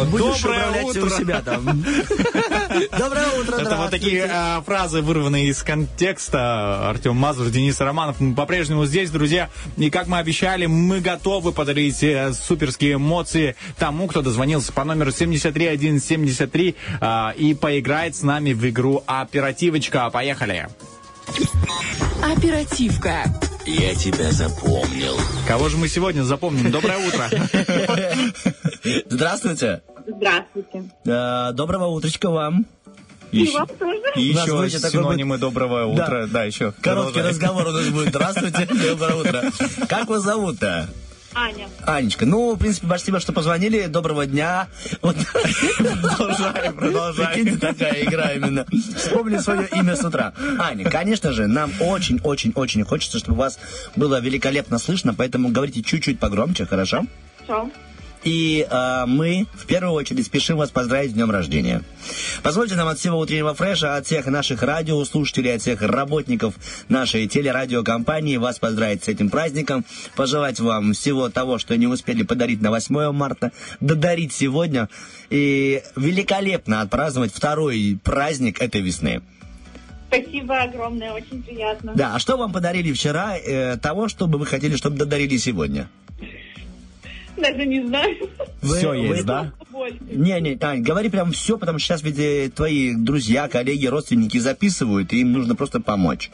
[0.06, 1.06] Будешь Доброе утро.
[1.06, 1.84] у себя там.
[2.98, 6.90] Доброе утро, Это вот такие а, фразы, вырванные из контекста.
[6.90, 8.20] Артем Мазур, Денис Романов.
[8.20, 9.50] Мы по-прежнему здесь, друзья.
[9.78, 15.12] И как мы обещали, мы готовы подарить э, суперские эмоции тому, кто дозвонился по номеру
[15.12, 20.10] 73173 а, и поиграет с нами в игру «Оперативочка».
[20.12, 20.68] Поехали.
[22.24, 23.24] Оперативка.
[23.66, 25.16] Я тебя запомнил.
[25.48, 26.72] Кого же мы сегодня запомним?
[26.72, 27.30] Доброе утро.
[29.10, 29.82] Здравствуйте.
[30.06, 30.84] Здравствуйте.
[31.06, 32.66] Э, Доброго утречка вам.
[33.32, 34.00] И вам тоже.
[34.16, 36.04] И еще будет синонимы доброго Да.
[36.04, 36.28] утра.
[36.28, 36.72] Да, еще.
[36.82, 37.30] Короткий Продолжай.
[37.32, 38.10] разговор у нас будет.
[38.10, 38.66] Здравствуйте.
[38.90, 39.44] Доброе утро.
[39.88, 40.90] Как вас зовут-то?
[41.36, 41.68] Аня.
[41.86, 43.86] Анечка, ну, в принципе, спасибо, что позвонили.
[43.88, 44.68] Доброго дня.
[46.78, 47.36] Продолжай.
[47.36, 48.66] Прикиньте, такая игра именно.
[48.96, 50.34] Вспомни свое имя с утра.
[50.60, 53.60] Аня, конечно же, нам очень-очень-очень хочется, чтобы вас
[53.96, 57.06] было великолепно слышно, поэтому говорите чуть-чуть погромче, хорошо?
[57.48, 57.70] Хорошо.
[58.24, 61.82] И э, мы в первую очередь спешим вас поздравить с днем рождения.
[62.42, 66.56] Позвольте нам от всего утреннего фреша, от всех наших радиослушателей, от всех работников
[66.90, 72.62] нашей телерадиокомпании вас поздравить с этим праздником, пожелать вам всего того, что не успели подарить
[72.62, 74.90] на 8 марта, додарить сегодня
[75.30, 79.22] и великолепно отпраздновать второй праздник этой весны.
[80.08, 81.94] Спасибо огромное, очень приятно.
[81.96, 85.90] Да, а что вам подарили вчера э, того, что бы вы хотели, чтобы додарили сегодня?
[87.38, 88.16] Даже не знаю.
[88.62, 89.52] Вы- Все вы- есть, да?
[89.72, 89.98] Больше.
[90.10, 94.38] Не, не, Тань, говори прям все, потому что сейчас ведь э, твои друзья, коллеги, родственники
[94.38, 96.30] записывают, и им нужно просто помочь.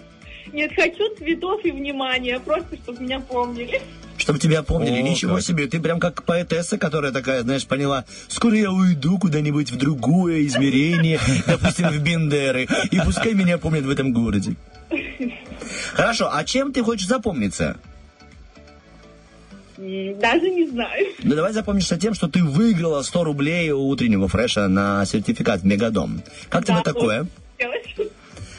[0.51, 3.81] Нет, хочу цветов и внимания, просто чтобы меня помнили.
[4.17, 4.99] Чтобы тебя помнили.
[4.99, 5.43] О, Ничего как.
[5.43, 10.45] себе, ты прям как поэтесса, которая такая, знаешь, поняла, скоро я уйду куда-нибудь в другое
[10.47, 14.55] измерение, допустим, в Бендеры, и пускай меня помнят в этом городе.
[15.93, 17.77] Хорошо, а чем ты хочешь запомниться?
[19.79, 21.07] Даже не знаю.
[21.23, 25.65] Ну, давай запомнишься тем, что ты выиграла 100 рублей у утреннего фреша на сертификат в
[25.65, 26.21] Мегадом.
[26.49, 27.27] Как тебе Да, такое?
[27.57, 27.85] Делать.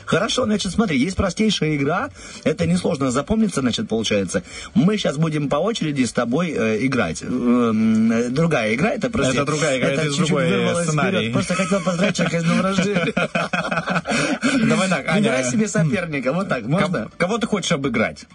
[0.06, 2.08] Хорошо, значит, смотри, есть простейшая игра,
[2.42, 4.42] это несложно запомниться, значит, получается.
[4.74, 7.22] Мы сейчас будем по очереди с тобой э, играть.
[7.22, 9.34] Эм, э, другая игра, это просто...
[9.34, 11.16] Это другая игра, это из чуть-чуть другой вырвалось сценарий.
[11.18, 11.32] вперед.
[11.34, 13.12] Просто хотел поздравить человека с днем рождения.
[14.68, 15.16] Давай так, Аня.
[15.18, 17.08] Выбирай себе соперника, вот так, можно?
[17.16, 18.26] Кого ты хочешь обыграть?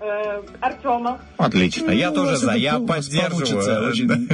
[0.00, 1.20] Э, Артема.
[1.36, 3.88] Отлично, я Ну, тоже за, я поддерживаю.
[3.90, 4.28] очень.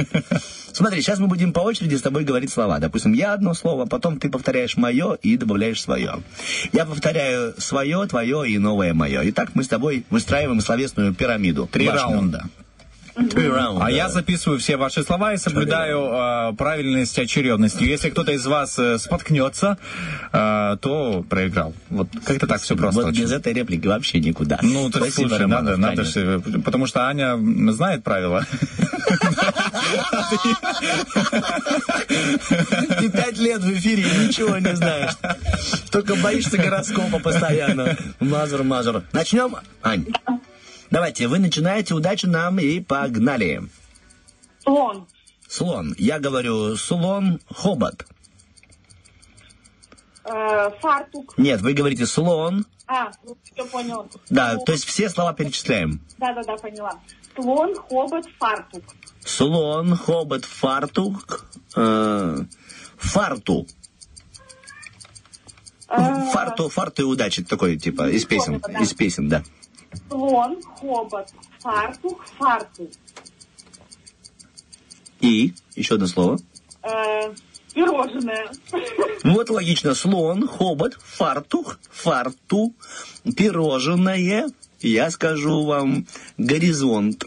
[0.71, 2.79] Смотри, сейчас мы будем по очереди с тобой говорить слова.
[2.79, 6.21] Допустим, я одно слово, потом ты повторяешь мое и добавляешь свое.
[6.73, 9.21] Я повторяю свое, твое и новое мое.
[9.21, 11.67] И так мы с тобой выстраиваем словесную пирамиду.
[11.71, 12.01] Три Башню.
[12.01, 12.43] раунда.
[13.15, 17.83] А я записываю все ваши слова и соблюдаю э, правильность очередности.
[17.83, 19.77] Если кто-то из вас э, споткнется,
[20.33, 21.73] э, то проиграл.
[21.89, 23.01] Вот как-то так все просто.
[23.01, 23.23] Вот очень.
[23.23, 24.59] без этой реплики вообще никуда.
[24.61, 27.37] Ну, так Спасибо, слушай, Романов, надо, надо же, потому что Аня
[27.71, 28.45] знает правила.
[32.99, 35.11] Ты пять лет в эфире и ничего не знаешь.
[35.91, 37.95] Только боишься гороскопа постоянно.
[38.19, 39.03] Мазур, мазур.
[39.13, 40.05] Начнем, Ань?
[40.91, 43.63] Давайте, вы начинаете, удачи нам и погнали.
[44.63, 45.07] Слон.
[45.47, 45.95] Слон.
[45.97, 48.05] Я говорю слон, хобот.
[50.23, 51.37] Э, Фартук.
[51.37, 52.65] Нет, вы говорите слон.
[52.87, 53.11] А,
[53.43, 54.09] все понял.
[54.29, 56.01] Да, то есть все слова перечисляем.
[56.17, 56.99] Да-да-да, поняла.
[57.35, 58.83] Слон, хобот, фартук.
[59.25, 61.45] Слон, хобот, фартук.
[61.75, 62.37] э,
[62.97, 63.67] фарту.
[65.87, 67.43] Э, Фарту, фарту и удачи.
[67.43, 68.59] Такой, типа, из песен.
[68.59, 68.79] Да.
[68.79, 69.43] Из песен, да.
[70.09, 71.29] Слон, хобот,
[71.59, 72.91] фартук, фартук.
[75.21, 76.39] И еще одно слово.
[76.83, 77.33] Э,
[77.73, 78.49] Пирожное.
[79.23, 79.93] Вот логично.
[79.93, 82.73] Слон, хобот, фартух, фарту,
[83.35, 84.49] пирожное.
[84.79, 86.05] Я скажу вам
[86.37, 87.25] горизонт.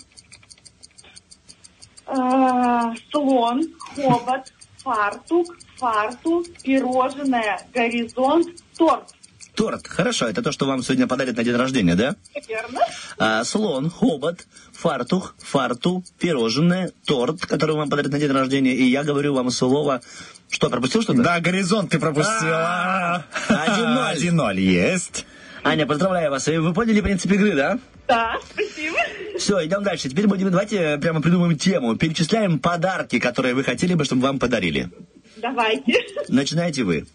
[2.06, 9.14] Э, Слон, хобот, фартук, фарту, пирожное, горизонт, торт.
[9.58, 9.88] Торт.
[9.88, 12.14] Хорошо, это то, что вам сегодня подарят на день рождения, да?
[12.48, 12.80] Верно?
[13.18, 18.72] А, слон, хобот, фартух, фарту, пирожное, торт, который вам подарят на день рождения.
[18.72, 20.00] И я говорю вам слово...
[20.48, 21.24] Что, пропустил что-то?
[21.24, 23.24] Да, горизонт ты пропустила.
[23.48, 24.16] 1-0.
[24.16, 25.26] 1-0, есть.
[25.64, 26.46] Аня, поздравляю вас.
[26.46, 27.80] Вы поняли принцип игры, да?
[28.06, 28.96] Да, спасибо.
[29.40, 30.08] Все, идем дальше.
[30.08, 31.96] Теперь будем, давайте прямо придумаем тему.
[31.96, 34.88] Перечисляем подарки, которые вы хотели бы, чтобы вам подарили.
[35.36, 35.94] Давайте.
[36.28, 37.06] Начинайте вы.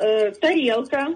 [0.00, 1.08] Э, тарелка.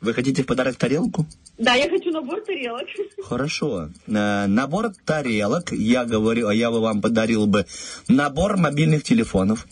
[0.00, 1.26] Вы хотите в подарок тарелку?
[1.58, 2.86] Да, я хочу набор тарелок.
[3.24, 3.88] Хорошо.
[4.06, 7.66] Э, Набор тарелок, я говорю, а я бы вам подарил бы
[8.08, 9.66] набор мобильных телефонов.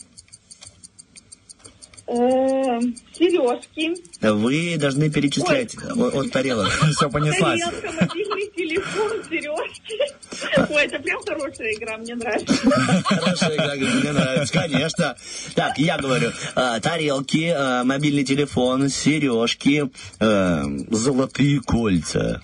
[2.09, 2.79] Э,
[3.13, 3.93] сережки.
[4.21, 6.69] Вы должны перечислять о- от тарелок.
[6.95, 7.59] Все понеслась.
[7.61, 10.69] Тарелка, мобильный телефон, сережки.
[10.73, 12.53] Ой, это прям хорошая игра, мне нравится.
[13.05, 15.15] Хорошая игра, говорит, мне нравится, конечно.
[15.55, 22.41] Так, я говорю, э, тарелки, э, мобильный телефон, сережки, э, золотые кольца.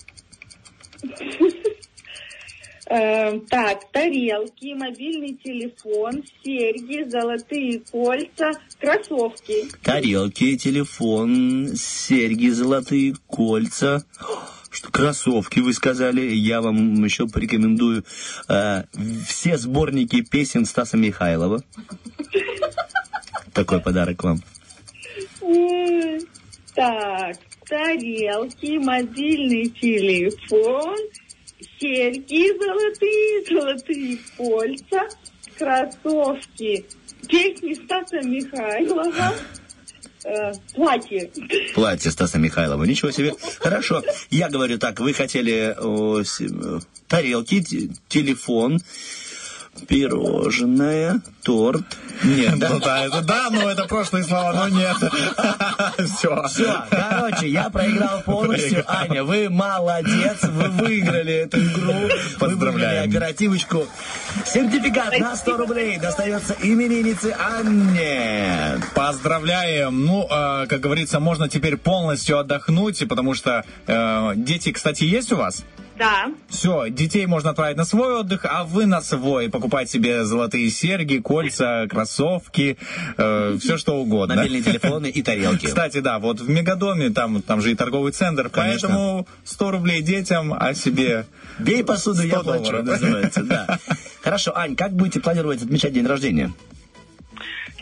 [2.95, 9.67] Э, так, тарелки, мобильный телефон, серьги, золотые кольца, кроссовки.
[9.81, 14.05] Тарелки, телефон, серьги, золотые кольца.
[14.69, 16.21] Что, кроссовки, вы сказали.
[16.21, 18.05] Я вам еще порекомендую
[18.47, 18.83] э,
[19.27, 21.63] все сборники песен Стаса Михайлова.
[23.53, 24.39] Такой подарок вам.
[26.75, 27.37] Так,
[27.67, 30.95] тарелки, мобильный телефон,
[31.87, 35.09] серьги золотые, золотые кольца,
[35.57, 36.85] кроссовки,
[37.27, 39.11] песни Стаса Михайлова,
[40.25, 41.29] э, платье.
[41.75, 42.85] Платье Стаса Михайлова.
[42.85, 43.33] Ничего себе.
[43.59, 44.01] Хорошо.
[44.29, 46.79] Я говорю так, вы хотели о, с- э,
[47.09, 48.79] тарелки, те- телефон,
[49.87, 51.83] пирожное, торт.
[52.23, 52.69] Нет, да?
[52.69, 54.95] Ну да, это да, но это прошлые слова, но нет.
[56.17, 56.43] Все.
[56.47, 58.83] Все, короче, я проиграл полностью.
[58.87, 61.93] Аня, вы молодец, вы выиграли эту игру.
[61.93, 63.09] Вы Поздравляем.
[63.09, 63.87] оперативочку.
[64.45, 68.79] Сертификат на 100 рублей достается имениннице Анне.
[68.95, 70.05] Поздравляем.
[70.05, 75.35] Ну, э, как говорится, можно теперь полностью отдохнуть, потому что э, дети, кстати, есть у
[75.37, 75.63] вас?
[76.03, 76.31] Да.
[76.49, 79.49] Все, детей можно отправить на свой отдых, а вы на свой.
[79.49, 82.77] Покупать себе золотые серьги, кольца, кроссовки,
[83.15, 84.35] все что угодно.
[84.35, 85.65] Мобильные телефоны и тарелки.
[85.67, 88.89] Кстати, да, вот в Мегадоме, там, там же и торговый центр, Конечно.
[88.89, 91.25] поэтому 100 рублей детям, а себе
[91.59, 92.85] Бей посуду, я 100 плачу, долларов.
[92.85, 93.79] называется, да.
[94.23, 96.51] Хорошо, Ань, как будете планировать отмечать день рождения?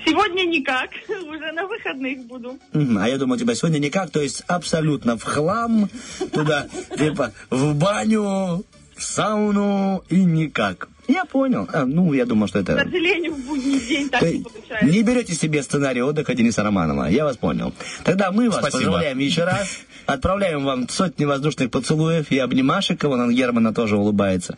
[0.06, 2.58] Сегодня никак, уже на выходных буду.
[2.74, 5.89] А я думал, у тебя сегодня никак, то есть абсолютно в хлам,
[6.34, 8.64] туда, типа, в баню,
[8.95, 10.88] в сауну и никак.
[11.08, 11.68] Я понял.
[11.74, 12.84] А, ну, я думаю, что К это...
[12.86, 14.86] сожалению, в будний день так Ты не получается.
[14.86, 17.06] не берете себе сценарий отдыха Дениса Романова.
[17.10, 17.74] Я вас понял.
[18.04, 18.78] Тогда мы вас Спасибо.
[18.84, 19.80] поздравляем еще раз.
[20.06, 23.04] Отправляем вам сотни воздушных поцелуев и обнимашек.
[23.04, 24.58] Вон он, Германа, тоже улыбается.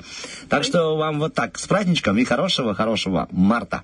[0.49, 3.83] Так что вам вот так, с праздничком и хорошего-хорошего марта.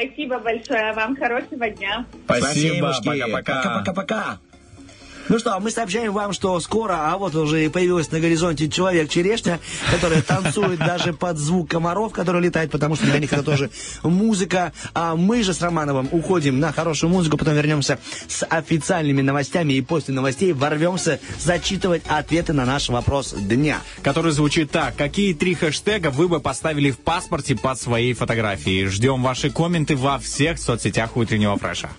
[0.00, 0.92] Спасибо большое.
[0.94, 2.06] Вам хорошего дня.
[2.24, 3.30] Спасибо, Спасибочки.
[3.32, 4.40] пока-пока.
[5.30, 9.60] Ну что, мы сообщаем вам, что скоро, а вот уже и появился на горизонте человек-черешня,
[9.88, 13.70] который танцует даже под звук комаров, который летает, потому что для них это тоже
[14.02, 14.72] музыка.
[14.92, 19.82] А мы же с Романовым уходим на хорошую музыку, потом вернемся с официальными новостями и
[19.82, 23.78] после новостей ворвемся зачитывать ответы на наш вопрос дня.
[24.02, 24.96] Который звучит так.
[24.96, 28.86] Какие три хэштега вы бы поставили в паспорте под своей фотографией?
[28.86, 31.90] Ждем ваши комменты во всех соцсетях утреннего фреша.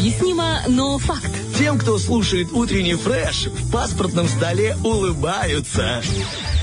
[0.00, 1.28] Необъяснимо, но факт.
[1.58, 6.00] Тем, кто слушает утренний фреш, в паспортном столе улыбаются.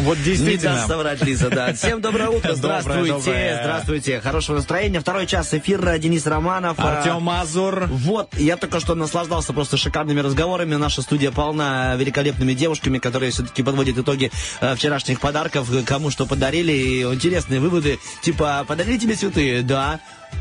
[0.02, 0.74] Вот Не действительно.
[0.74, 1.72] даст соврать, Лиза, да.
[1.74, 3.60] Всем доброе утро, Доброе, здравствуйте, доброе.
[3.62, 4.22] здравствуйте.
[4.22, 5.00] Хорошего настроения.
[5.00, 6.80] Второй час эфира, Денис Романов.
[6.80, 7.86] а, Артем Мазур.
[7.92, 10.74] Вот, я только что наслаждался просто шикарными разговорами.
[10.74, 14.32] Наша студия полна великолепными девушками, которые все-таки подводят итоги
[14.62, 16.72] э, вчерашних подарков, кому что подарили.
[16.72, 19.62] И интересные выводы, типа, подарили тебе цветы?
[19.62, 20.00] Да.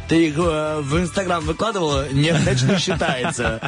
[0.08, 2.08] Ты их э, в Инстаграм выкладывала?
[2.12, 3.60] Нет, значит, не считается.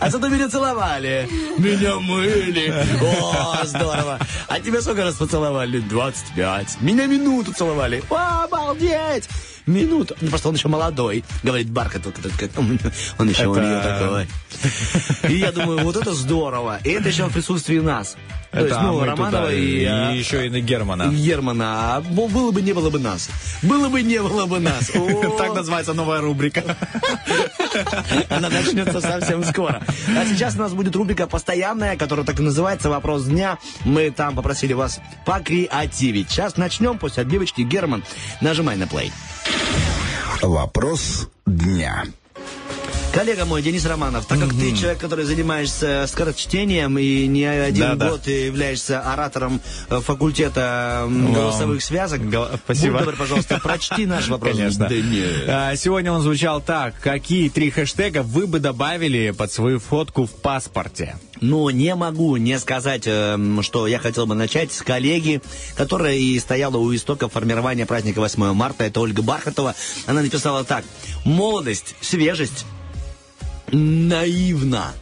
[0.00, 1.28] А зато меня целовали.
[1.58, 2.72] Меня мыли.
[3.02, 4.18] О, здорово.
[4.48, 5.44] А тебе сколько раз поцеловали?
[5.54, 6.80] целовали 25.
[6.80, 8.02] Меня минуту целовали.
[8.10, 9.28] О, обалдеть!
[9.66, 10.14] Минуту.
[10.20, 11.24] Ну, просто он еще молодой.
[11.42, 12.02] Говорит, Бархат,
[12.38, 12.78] как он,
[13.28, 15.30] еще у Это- нее такой.
[15.30, 16.78] И я думаю, вот это здорово.
[16.84, 18.16] И это еще в присутствии нас.
[18.52, 21.08] То Это есть, ну, Романова и, и а, еще и на Германа.
[21.12, 21.96] Германа.
[21.96, 23.28] А было бы, не было бы нас.
[23.62, 24.92] Было бы, не было бы нас.
[25.38, 26.62] Так называется новая рубрика.
[28.30, 29.82] Она начнется совсем скоро.
[30.16, 33.58] А сейчас у нас будет рубрика постоянная, которая так и называется «Вопрос дня».
[33.84, 36.30] Мы там попросили вас покреативить.
[36.30, 37.62] Сейчас начнем после отбивочки.
[37.62, 38.04] Герман,
[38.54, 39.12] нажимай на плей.
[40.40, 42.04] Вопрос дня.
[43.14, 48.10] Коллега мой, Денис Романов, так как ты человек, который занимаешься скорочтением и не один Да-да.
[48.10, 52.94] год ты являешься оратором э, факультета голосовых связок, Гол- спасибо.
[52.98, 54.56] будь добр, пожалуйста, прочти наш вопрос.
[54.56, 54.88] Конечно.
[54.88, 55.26] дня.
[55.46, 56.98] А, Сегодня он звучал так.
[57.00, 61.16] Какие три хэштега вы бы добавили под свою фотку в паспорте?
[61.40, 65.40] Ну, не могу не сказать, эм, что я хотел бы начать с коллеги,
[65.76, 68.84] которая и стояла у истока формирования праздника 8 марта.
[68.84, 69.74] Это Ольга Бархатова.
[70.06, 70.84] Она написала так.
[71.24, 72.64] Молодость, свежесть,
[73.72, 74.92] наивно.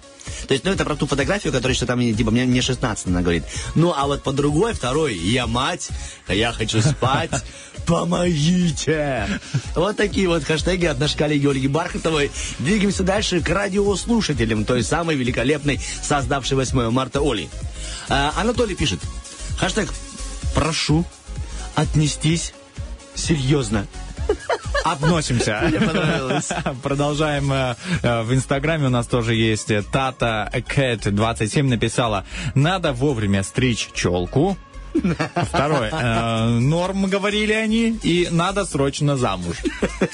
[0.46, 3.22] То есть, ну, это про ту фотографию, которая еще там, типа, мне, мне 16, она
[3.22, 3.44] говорит.
[3.74, 5.88] Ну, а вот по другой, второй, я мать,
[6.28, 7.30] я хочу спать,
[7.86, 9.40] помогите.
[9.74, 12.30] Вот такие вот хэштеги от нашей коллеги Ольги Бархатовой.
[12.58, 17.48] Двигаемся дальше к радиослушателям той самой великолепной, создавшей 8 марта Оли.
[18.08, 19.00] А, Анатолий пишет.
[19.58, 19.88] Хэштег
[20.54, 21.04] «Прошу
[21.74, 22.52] отнестись
[23.14, 23.86] серьезно».
[24.84, 25.60] Относимся.
[25.68, 26.48] Мне понравилось.
[26.82, 27.52] Продолжаем.
[27.52, 33.90] э, э, В Инстаграме у нас тоже есть Тата Кэт 27 написала, надо вовремя стричь
[33.94, 34.56] челку.
[35.36, 35.90] Второе.
[35.90, 39.56] э, Норм, говорили они, и надо срочно замуж.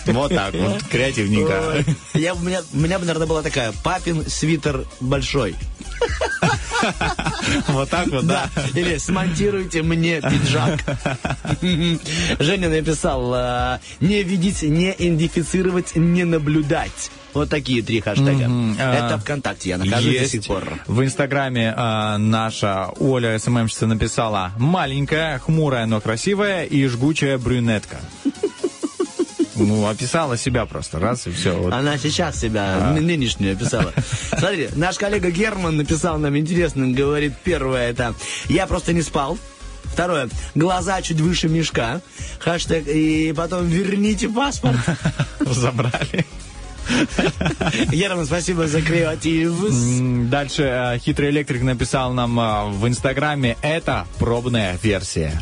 [0.07, 1.85] Вот так вот, креативненько.
[2.15, 5.57] Я, у, меня, у меня бы, наверное, была такая «Папин свитер большой».
[7.69, 8.49] Вот так вот, да.
[8.75, 10.81] Или смонтируйте мне пиджак.
[12.41, 17.11] Женя написал, э, не видеть, не идентифицировать, не наблюдать.
[17.35, 18.47] Вот такие три хэштега.
[18.81, 20.33] А, Это ВКонтакте, я нахожусь до Есть.
[20.33, 20.65] сих пор.
[20.87, 27.99] В Инстаграме э, наша Оля СММщица написала «Маленькая, хмурая, но красивая и жгучая брюнетка».
[29.59, 31.53] Ну, описала себя просто, раз и все.
[31.57, 31.73] Вот.
[31.73, 32.93] Она сейчас себя А.
[32.95, 33.93] ны- нынешнюю описала.
[34.37, 38.15] Смотрите, наш коллега Герман написал нам интересно, говорит, первое это
[38.49, 39.39] «Я просто не спал».
[39.85, 40.29] Второе.
[40.55, 42.01] Глаза чуть выше мешка.
[42.41, 42.87] Хэштег.
[42.87, 44.77] И потом верните паспорт.
[45.41, 46.27] Забрали.
[47.91, 49.55] Герман, спасибо за креатив.
[50.31, 55.41] Дальше э, хитрый электрик написал нам э, в Инстаграме «Это пробная версия».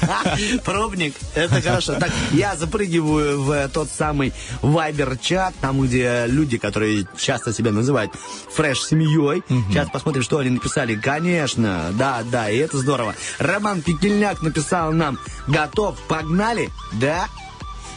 [0.64, 1.94] Пробник, это хорошо.
[1.94, 4.32] Так, я запрыгиваю в тот самый
[4.62, 8.12] Вайбер-чат, там, где люди, которые часто себя называют
[8.54, 9.42] фреш-семьей.
[9.68, 10.94] Сейчас посмотрим, что они написали.
[10.94, 13.14] Конечно, да, да, и это здорово.
[13.38, 17.28] Роман Пекельняк написал нам «Готов, погнали?» Да?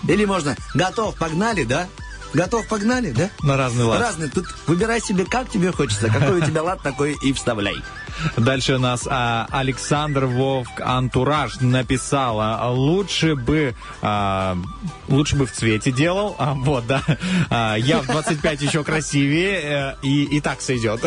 [0.08, 1.88] Или можно «Готов, погнали?» Да?
[2.34, 3.30] Готов, погнали, да?
[3.44, 4.02] На разный лад.
[4.02, 4.30] Разный.
[4.30, 6.08] Тут выбирай себе, как тебе хочется.
[6.08, 7.76] Какой у тебя лад, такой и вставляй.
[8.38, 14.58] Дальше у нас а, Александр Вовк Антураж написала, лучше бы а,
[15.08, 17.02] лучше бы в цвете делал, а, вот, да,
[17.50, 21.02] А, я в 25 еще красивее, э, и, и так сойдет.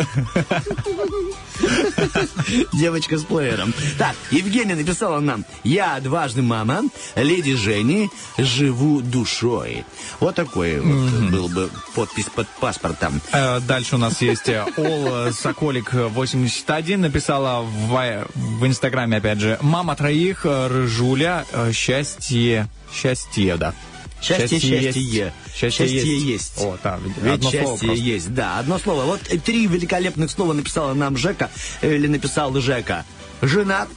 [2.73, 3.73] Девочка с плеером.
[3.97, 5.45] Так, Евгения написала нам.
[5.63, 6.83] Я дважды мама,
[7.15, 9.85] леди Жени, живу душой.
[10.19, 13.21] Вот такой вот был бы подпись под паспортом.
[13.31, 19.57] Э, Дальше у нас есть э, Ол Соколик 81 написала в, в Инстаграме, опять же,
[19.61, 23.73] мама троих, э, Рыжуля, э, счастье, счастье, да.
[24.21, 25.01] Счастье, счастье.
[25.01, 25.33] есть.
[25.55, 26.25] Счастье, Счастье есть.
[26.25, 26.53] есть.
[26.57, 28.03] О, да, Ведь одно слово счастье просто.
[28.03, 29.03] есть, да, одно слово.
[29.03, 31.49] Вот три великолепных слова написала нам Жека,
[31.81, 33.05] э, или написал Жека.
[33.41, 33.89] Женат,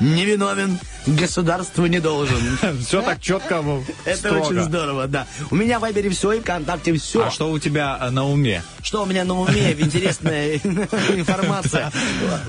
[0.00, 2.38] невиновен, государству не должен.
[2.86, 3.64] Все так четко,
[4.04, 5.26] Это очень здорово, да.
[5.50, 7.26] У меня в Вайбере все, и ВКонтакте все.
[7.26, 8.62] А что у тебя э, на уме?
[8.82, 9.72] Что у меня на уме?
[9.78, 11.90] Интересная информация.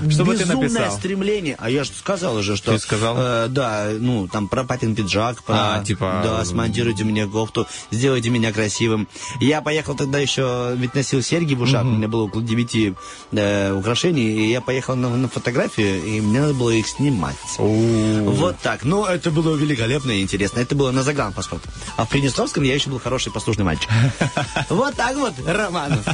[0.08, 0.98] Что бы ты Безумное написал?
[0.98, 1.56] стремление.
[1.58, 2.72] А я же сказал уже, что...
[2.72, 3.16] Ты сказал?
[3.18, 5.76] э, да, ну, там про папин пиджак, про...
[5.76, 9.08] А, типа, Да, э, смонтируйте мне кофту, сделайте меня красивым.
[9.40, 12.94] Я поехал тогда еще, ведь носил серьги в ушах, у меня было около девяти
[13.30, 17.36] украшений, и я поехал на фотографию, и мне надо было их снимать.
[17.58, 18.84] Вот Вот так.
[18.84, 20.60] Ну, это было великолепно и интересно.
[20.60, 21.62] Это было на загранпаспорт.
[21.96, 23.88] А в Приднестровском я еще был хороший послушный мальчик.
[24.68, 26.04] Вот так вот, Романов.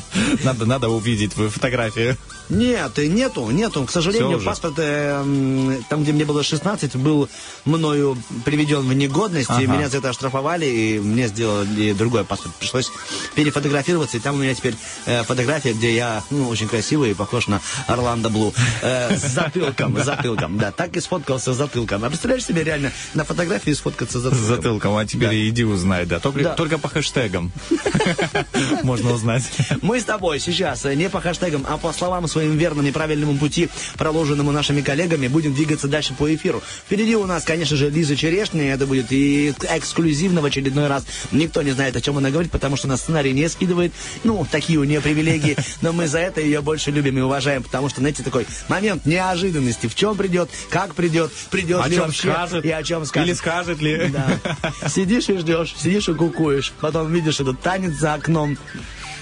[0.42, 2.16] Надо, надо увидеть твою фотографию.
[2.48, 3.84] Нет, и нету, нету.
[3.84, 7.28] К сожалению, паспорт, э, там, где мне было 16, был
[7.64, 9.66] мною приведен в негодность, и Ага.
[9.66, 12.54] меня за это оштрафовали, и мне сделали другой паспорт.
[12.56, 12.90] Пришлось
[13.34, 14.74] перефотографироваться, и там у меня теперь
[15.06, 18.54] э, фотография, где я, ну, очень красивый и похож на Орландо Блу.
[18.82, 20.70] Э, с затылком, с затылком, да.
[20.72, 22.04] Так и сфоткался с затылком.
[22.04, 24.46] А представляешь себе реально на фотографии сфоткаться с С затылком?
[24.56, 26.20] затылком, а теперь иди узнай, да.
[26.20, 26.54] Только, Да.
[26.54, 27.50] только по хэштегам
[28.82, 29.44] можно узнать.
[29.82, 33.70] Мы с тобой сейчас не по хэштегам, а по словам своим верным и правильному пути,
[33.96, 36.62] проложенному нашими коллегами, будем двигаться дальше по эфиру.
[36.84, 41.06] Впереди у нас, конечно же, Лиза Черешня, это будет и эксклюзивно в очередной раз.
[41.32, 43.94] Никто не знает, о чем она говорит, потому что нас сценарий не скидывает.
[44.22, 47.88] Ну, такие у нее привилегии, но мы за это ее больше любим и уважаем, потому
[47.88, 49.86] что, знаете, такой момент неожиданности.
[49.86, 52.64] В чем придет, как придет, придет О чем вообще скажет?
[52.66, 53.28] и о чем скажет.
[53.28, 54.12] Или скажет ли?
[54.12, 54.88] Да.
[54.90, 56.74] Сидишь и ждешь, сидишь и кукуешь.
[56.82, 58.58] Потом видишь этот танец за окном.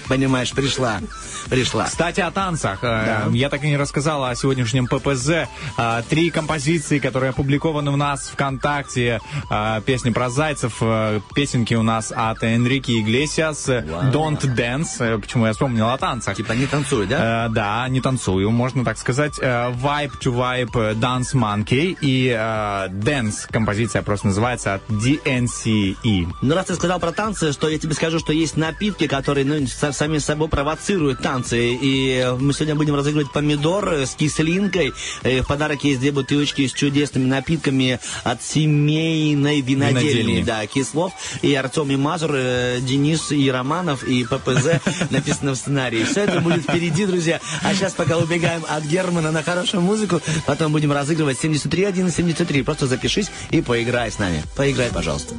[0.07, 0.99] Понимаешь, пришла,
[1.49, 1.85] пришла.
[1.85, 2.79] Кстати, о танцах.
[2.83, 5.47] Э, Я так и не рассказал о сегодняшнем ППЗ.
[5.77, 9.19] Э, Три композиции, которые опубликованы у нас ВКонтакте.
[9.49, 10.81] Э, Песни про зайцев,
[11.35, 13.67] песенки у нас от Энрике Иглесиас.
[13.69, 15.19] Don't Dance.
[15.19, 16.35] Почему я вспомнил о танцах.
[16.35, 17.47] Типа не танцуй, да?
[17.49, 19.33] Да, не танцую, можно так сказать.
[19.39, 26.27] Vibe to Vibe Dance Monkey и Dance композиция просто называется от DNCE.
[26.41, 29.65] Ну, раз ты сказал про танцы, что я тебе скажу, что есть напитки, которые ну,
[29.95, 31.57] сами собой провоцируют танцы.
[31.81, 34.93] И мы сегодня будем разыгрывать помидор с кислинкой.
[35.23, 40.09] Э, В подарок есть две бутылочки с чудесными напитками от семейной винодельни.
[40.09, 40.43] Винодельни.
[40.43, 46.03] Да, Кислов и Артемий Мазур, э, Денис и Романов и ППЗ написано в сценарии.
[46.03, 47.39] Все это будет впереди, друзья.
[47.63, 52.61] А сейчас пока убегаем от Германа на хорошую музыку, потом будем разыгрывать 73 1 73.
[52.63, 54.43] Просто запишись и поиграй с нами.
[54.55, 55.35] Поиграй, пожалуйста.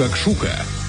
[0.00, 0.79] Шакшука.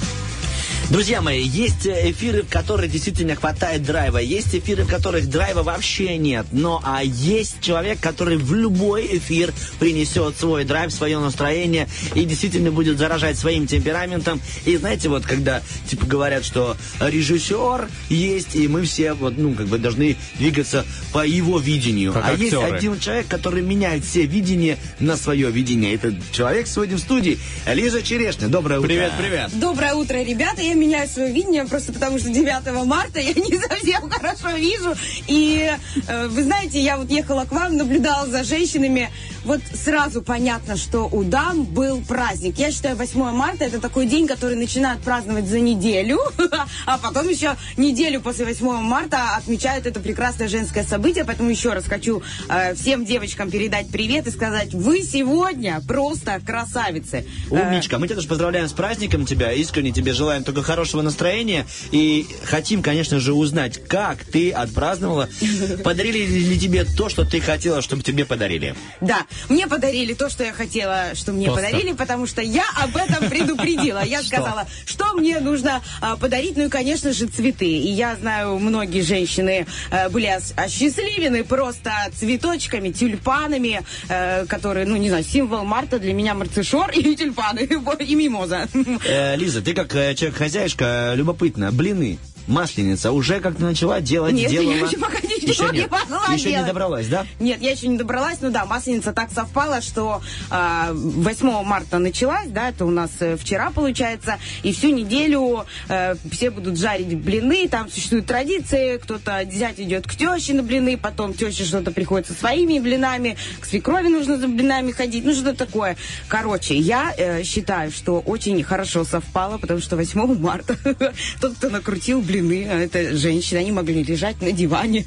[0.92, 5.64] Друзья мои, есть э, эфиры, в которых действительно хватает драйва, есть эфиры, в которых драйва
[5.64, 11.88] вообще нет, но а есть человек, который в любой эфир принесет свой драйв, свое настроение
[12.14, 14.42] и действительно будет заражать своим темпераментом.
[14.66, 19.68] И знаете, вот когда типа говорят, что режиссер есть, и мы все вот, ну, как
[19.68, 22.12] бы должны двигаться по его видению.
[22.12, 22.76] Как а есть актеры.
[22.76, 25.96] один человек, который меняет все видения на свое видение.
[25.96, 27.40] Этот человек сегодня в студии.
[27.66, 28.50] Лиза Черешня.
[28.50, 28.90] Доброе утро.
[28.90, 29.58] Привет, привет.
[29.58, 30.62] Доброе утро, ребята.
[30.62, 34.96] Я меняю свое видение просто потому, что 9 марта я не совсем хорошо вижу.
[35.28, 35.72] И
[36.08, 39.10] э, вы знаете, я вот ехала к вам, наблюдала за женщинами.
[39.44, 42.60] Вот сразу понятно, что у дам был праздник.
[42.60, 46.20] Я считаю, 8 марта это такой день, который начинают праздновать за неделю,
[46.86, 51.26] а потом еще неделю после 8 марта отмечают это прекрасное женское событие.
[51.26, 57.26] Поэтому еще раз хочу э, всем девочкам передать привет и сказать, вы сегодня просто красавицы.
[57.50, 61.66] Э, Умничка, мы тебя тоже поздравляем с праздником тебя, искренне тебе желаем только хорошего настроения
[61.92, 65.30] и хотим, конечно же, узнать, как ты отпраздновала,
[65.84, 68.76] подарили ли тебе то, что ты хотела, чтобы тебе подарили.
[69.00, 71.66] Да, мне подарили то, что я хотела, что мне Тостер.
[71.66, 74.04] подарили, потому что я об этом предупредила.
[74.04, 77.66] Я сказала, что мне нужно а, подарить, ну и, конечно же, цветы.
[77.66, 84.96] И я знаю, многие женщины э, были ос- осчастливены просто цветочками, тюльпанами, э, которые, ну,
[84.98, 87.60] не знаю, символ марта для меня марцишор и тюльпаны,
[88.00, 88.68] и мимоза.
[89.06, 92.18] Э, Лиза, ты как человек-хозяюшка, любопытно, блины,
[92.52, 94.74] масленица, уже как-то начала делать, Нет, делала?
[94.74, 95.92] я еще пока ничего Еще не нет.
[95.92, 96.68] могла Еще не делать.
[96.68, 97.26] добралась, да?
[97.40, 102.48] Нет, я еще не добралась, но да, масленица так совпала, что а, 8 марта началась,
[102.50, 107.68] да, это у нас э, вчера получается, и всю неделю э, все будут жарить блины,
[107.70, 112.34] там существуют традиции, кто-то зять идет к теще на блины, потом теща что-то приходит со
[112.34, 115.96] своими блинами, к свекрови нужно за блинами ходить, ну что-то такое.
[116.28, 120.78] Короче, я э, считаю, что очень хорошо совпало, потому что 8 марта
[121.42, 125.06] тот, кто накрутил блины, а это женщины, они могли лежать на диване,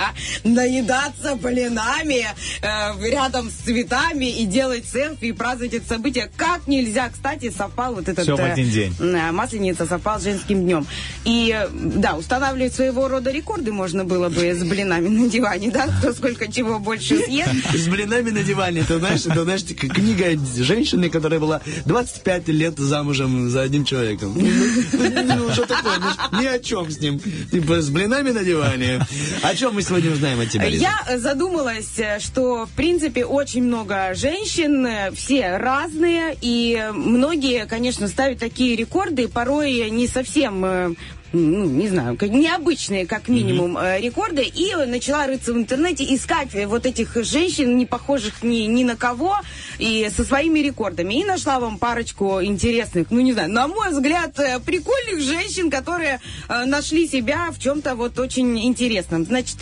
[0.44, 2.26] наедаться блинами
[2.62, 6.30] э, рядом с цветами и делать селфи и праздновать это событие.
[6.36, 8.24] Как нельзя, кстати, совпал вот этот...
[8.24, 8.94] Всё в э, один день.
[9.00, 10.86] э, Масленица совпал с женским днем.
[11.24, 15.86] И, э, да, устанавливать своего рода рекорды можно было бы с блинами на диване, да,
[15.86, 17.50] кто сколько чего больше съест.
[17.74, 18.82] С блинами на диване.
[18.82, 20.26] Ты знаешь, это, знаешь, книга
[20.56, 24.34] женщины, которая была 25 лет замужем за одним человеком.
[24.36, 25.98] Ну, ну, ну, что такое?
[25.98, 27.20] Ну, Ни о чем с ним.
[27.50, 29.00] Типа с блинами на диване.
[29.42, 30.84] О чем мы сегодня узнаем от тебя, Лиза?
[30.84, 38.08] Я задумалась, э, что, в принципе, очень много женщин, э, все разные, и многие, конечно,
[38.08, 40.96] ставят такие рекорды, порой не совсем...
[41.32, 46.66] ну, не знаю, необычные, как минимум, э, рекорды, и начала рыться в интернете, искать э,
[46.66, 49.36] вот этих женщин, не похожих ни, ни на кого,
[49.78, 51.14] и со своими рекордами.
[51.14, 56.20] И нашла вам парочку интересных, ну, не знаю, на мой взгляд, э, прикольных женщин, которые
[56.48, 59.24] нашли себя в чем-то вот очень интересном.
[59.24, 59.58] Значит,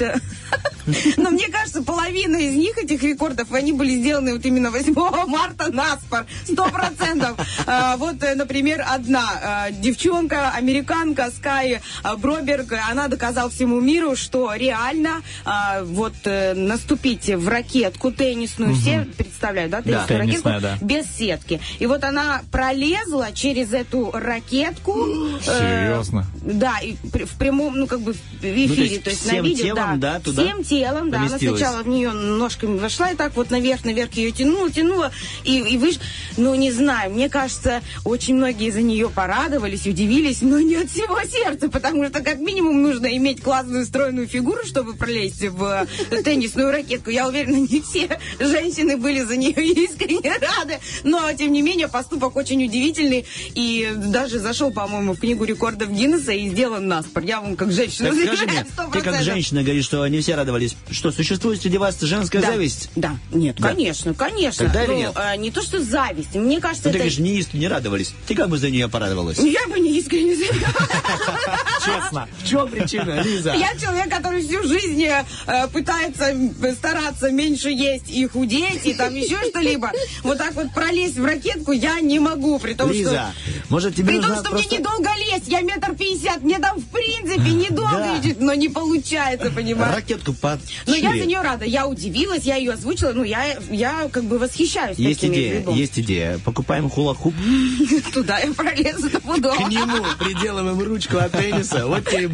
[1.16, 4.94] но мне кажется, половина из них, этих рекордов, они были сделаны вот именно 8
[5.26, 6.26] марта на спор.
[6.44, 7.38] Сто процентов.
[7.66, 11.80] А, Вот, например, одна девчонка, американка Скай э,
[12.18, 18.80] Броберг, она доказала всему миру, что реально а, вот э, наступить в ракетку теннисную, Мгм.
[18.80, 20.06] все представляют, да, Да.
[20.06, 20.78] теннисную ракетку Теннисная, да.
[20.80, 21.60] без сетки.
[21.78, 25.06] И вот она пролезла через эту ракетку.
[25.46, 26.26] э, Серьезно?
[26.42, 29.44] да, и в прямом, ну, как бы в эфире, Ну, то есть то есть всем
[29.44, 30.42] на видео, телом, да, туда?
[30.42, 31.10] Всем телом.
[31.10, 31.18] да.
[31.18, 35.10] Она сначала в нее ножками вошла и так вот наверх, наверх ее тянула, тянула
[35.44, 35.96] и, и выш...
[36.36, 41.20] Ну, не знаю, мне кажется, очень многие за нее порадовались, удивились, но не от всего
[41.22, 46.70] сердца, потому что как минимум нужно иметь классную стройную фигуру, чтобы пролезть в э, теннисную
[46.70, 47.10] ракетку.
[47.10, 49.52] Я уверена, не все женщины были за нее
[49.84, 53.24] искренне рады, но, тем не менее, поступок очень удивительный
[53.54, 57.22] и даже зашел, по-моему, в книгу рекордов Гиннесса и сделан наспор.
[57.24, 59.22] Я вам как женщина Так скажи мне, ты как 100%.
[59.22, 60.76] женщина говоришь, что не все радовались.
[60.90, 62.48] Что, существует среди вас женская Да.
[62.52, 62.90] зависть?
[62.96, 63.68] Да, нет, Да.
[63.68, 64.66] конечно, конечно.
[64.66, 65.12] Тогда Ну, нет?
[65.16, 66.34] э, не то, что зависть.
[66.34, 66.98] Мне кажется, Ну, ты это...
[66.98, 68.12] говоришь, не искренне радовались.
[68.26, 69.38] Ты как бы за нее порадовалась?
[69.38, 70.36] Я бы не искренне
[71.84, 72.28] Честно.
[72.42, 73.54] В чем причина, Лиза?
[73.54, 76.34] Я человек, который всю жизнь э, пытается
[76.74, 79.90] стараться меньше есть и худеть, и там еще что-либо.
[80.22, 83.32] Вот так вот пролезть в ракетку я не могу, при том, Лиза, что...
[83.70, 84.68] может тебе При том, что просто...
[84.68, 88.18] мне недолго лезть, я метр пятьдесят, мне там в принципе недолго Да.
[88.18, 89.94] идет, но не получается, понимаешь?
[89.94, 94.08] Ракетку под Но я за нее рада, я удивилась, я ее озвучила, ну я, я
[94.12, 95.74] как бы восхищаюсь Есть идея, грибом.
[95.74, 96.38] есть идея.
[96.44, 97.34] Покупаем хула-хуп,
[98.14, 99.54] Туда я пролезу стопудово.
[99.54, 101.86] к нему приделываем ручку тенниса.
[101.86, 102.28] Вот тебе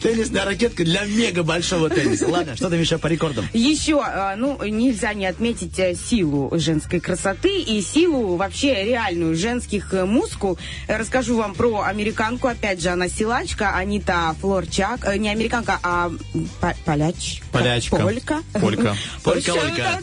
[0.00, 2.28] теннисная ракетка для мега большого тенниса.
[2.28, 3.46] Ладно, что там еще по рекордам?
[3.52, 9.92] Еще, а, ну, нельзя не отметить э, силу женской красоты и силу вообще реальную женских
[9.94, 10.58] э, мускул.
[10.88, 12.48] Расскажу вам про американку.
[12.48, 15.04] Опять же, она силачка, Анита Флорчак.
[15.06, 16.10] Э, Не американка, а
[16.60, 17.42] по- поляч.
[17.52, 17.96] Полячка.
[17.98, 18.42] Полька.
[18.60, 18.96] Полька.
[19.22, 20.00] Полька-лойка.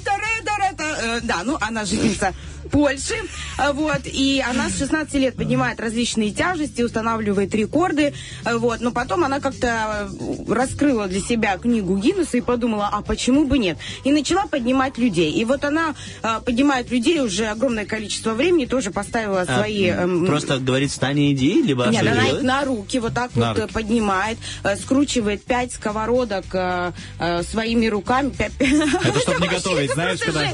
[1.02, 2.34] Э, Да, ну, она жительница
[2.72, 3.15] Польши,
[3.57, 8.13] э, вот, и она с 16 лет поднимает различные тяжести, устанавливает рекорды,
[8.45, 13.01] э, вот, но потом она как-то э, раскрыла для себя книгу Гиннесса и подумала, а
[13.01, 17.86] почему бы нет, и начала поднимать людей, и вот она э, поднимает людей уже огромное
[17.86, 19.86] количество времени, тоже поставила А, свои...
[19.86, 22.36] эм, Просто говорит, встань и иди, либо нет, она делает?
[22.38, 23.74] их на руки вот так На вот э, руки.
[23.74, 24.38] поднимает,
[24.82, 26.45] скручивает пять сковородок
[27.49, 28.32] своими руками.
[28.39, 30.49] Это чтобы не готовить, знаешь, когда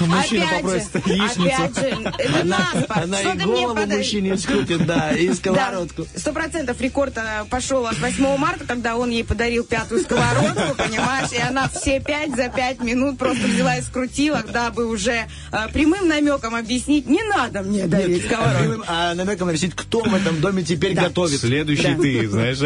[0.00, 1.53] мужчина попросит яичницу.
[1.58, 2.98] Опять же, это наспор.
[3.04, 6.06] Она и голову подай- мужчине скрутит, да, и сковородку.
[6.16, 11.32] Сто процентов рекорд э, пошел от 8 марта, когда он ей подарил пятую сковородку, понимаешь,
[11.32, 16.08] и она все пять за пять минут просто взяла и скрутила, дабы уже э, прямым
[16.08, 18.84] намеком объяснить, не надо мне дарить сковородку.
[18.88, 21.40] А намеком объяснить, кто в этом доме теперь готовит.
[21.40, 22.02] Следующий Да.
[22.02, 22.58] ты, знаешь.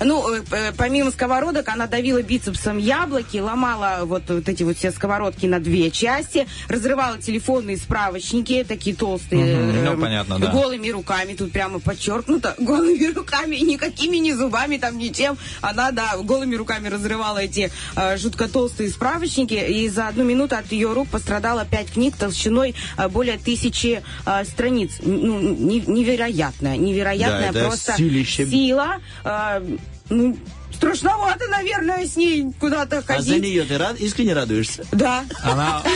[0.00, 5.46] Ну, э, помимо сковородок, она давила бицепсом яблоки, ломала вот, вот эти вот все сковородки
[5.46, 7.76] на две части, разрывала телефонные
[8.20, 10.50] справочники, такие толстые, Мгм, ну, понятно, да.
[10.50, 15.36] голыми руками, тут прямо подчеркнуто, голыми руками, никакими не зубами, там ничем.
[15.60, 20.72] Она, да, голыми руками разрывала эти э, жутко толстые справочники, и за одну минуту от
[20.72, 24.92] ее рук пострадало пять книг толщиной э, более тысячи э, страниц.
[25.02, 28.46] Ну, не- невероятная, невероятная Да, просто силище.
[28.46, 28.96] сила.
[29.24, 29.76] э,
[30.08, 30.36] ну,
[30.72, 33.42] страшновато, наверное, с ней куда-то А за ходить.
[33.42, 34.84] нее ты рад, искренне радуешься?
[34.92, 35.24] Да.
[35.42, 35.82] Она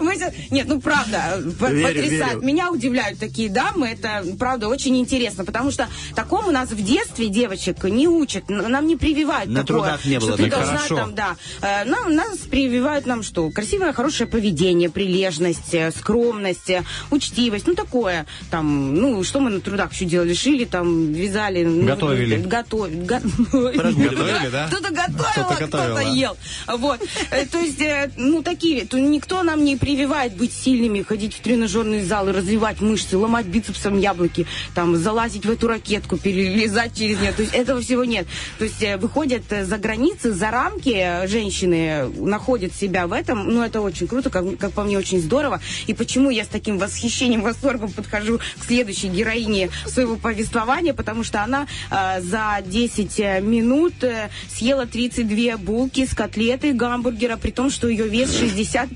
[0.50, 2.42] Нет, ну правда, потрясает.
[2.42, 7.84] Меня удивляют такие дамы, это правда очень интересно, потому что такому нас в детстве девочек
[7.84, 10.96] не учат, нам не прививают На такое, трудах не было что ты должна Хорошо.
[10.96, 13.50] там, да, Э, нам, нас прививают нам что?
[13.50, 19.60] Красивое, хорошее поведение, прилежность, э, скромность, э, учтивость, ну такое, там, ну что мы на
[19.60, 22.36] трудах еще делали, шили, там, вязали, ну, Готовили.
[22.36, 24.66] готовили, Готовили, да?
[24.68, 26.36] кто-то готовил, Кто-то а кто-то ел.
[26.66, 27.00] Вот.
[27.50, 27.82] То есть,
[28.16, 33.16] ну, такие, то никто нам не прививает быть сильными, ходить в тренажерные залы, развивать мышцы,
[33.16, 37.32] ломать бицепсом яблоки, там, залазить в эту ракетку, перелезать через нее.
[37.32, 38.26] То есть, этого всего нет.
[38.58, 43.48] То есть, э, выходят э, за границы, за рамки э, женщины, находят себя в этом.
[43.48, 45.60] Ну, это очень круто, как, как по мне, очень здорово.
[45.86, 51.42] И почему я с таким восхищением, восторгом подхожу к следующей героине своего повествования, потому что
[51.42, 57.88] она э, за 10 минут э, съела 32 булки с котлеты гамбургера, при том, что
[57.88, 58.92] ее вес 60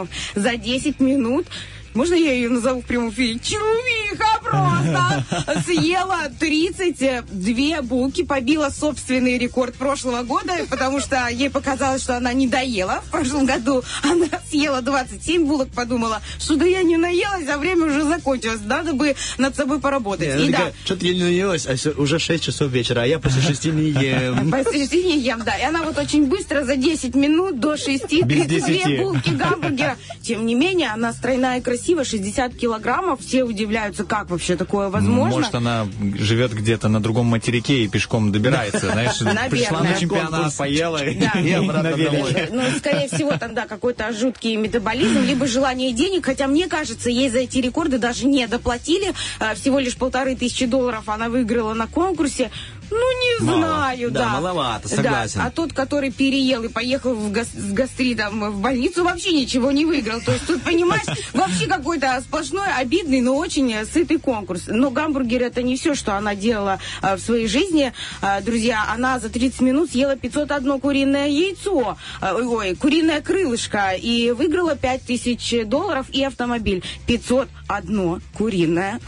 [0.00, 0.08] килограммов.
[0.34, 1.46] За 10 минут
[1.94, 3.38] можно я ее назову в прямом эфире?
[3.38, 5.62] Чувиха просто!
[5.66, 12.46] Съела 32 булки, побила собственный рекорд прошлого года, потому что ей показалось, что она не
[12.48, 13.02] доела.
[13.06, 17.86] В прошлом году она съела 27 булок, подумала, что да я не наелась, а время
[17.86, 20.40] уже закончилось, надо бы над собой поработать.
[20.40, 23.64] И да, Что-то я не наелась, а уже 6 часов вечера, а я после 6
[23.66, 24.50] не ем.
[24.64, 25.56] Посередине ем, да.
[25.56, 28.96] И она вот очень быстро, за 10 минут до 6, Без 32 десяти.
[28.98, 29.96] булки гамбургера.
[30.22, 33.20] Тем не менее, она стройная и красивая, 60 килограммов.
[33.20, 35.36] Все удивляются, как вообще такое возможно.
[35.36, 35.86] Может, она
[36.18, 39.18] живет где-то на другом материке и пешком добирается, знаешь,
[39.50, 42.48] пришла на чемпионат, поела и обратно На домой.
[42.50, 47.30] Ну, скорее всего, там, да, какой-то жуткий метаболизм, либо желание денег, хотя, мне кажется, ей
[47.30, 51.86] за эти рекорды даже не доплатили, А, всего лишь полторы тысячи долларов она выиграла на
[51.86, 52.50] конкурсе.
[52.90, 52.96] Ну,
[53.40, 53.58] не Мало.
[53.60, 54.28] знаю, Да, да.
[54.28, 55.40] маловато, Да, согласен.
[55.42, 59.84] А тот, который переел и поехал в гас- с гастритом в больницу, вообще ничего не
[59.84, 60.20] выиграл.
[60.20, 64.64] То есть тут, понимаешь, вообще какой-то сплошной, обидный, но очень э, сытый конкурс.
[64.66, 67.92] Но гамбургер это не все, что она делала э, в своей жизни.
[68.22, 74.32] Э, Друзья, она за 30 минут съела 501 куриное яйцо, э, ой, куриное крылышко, и
[74.32, 76.82] выиграла 5000 долларов и автомобиль.
[77.06, 79.00] 501 куриное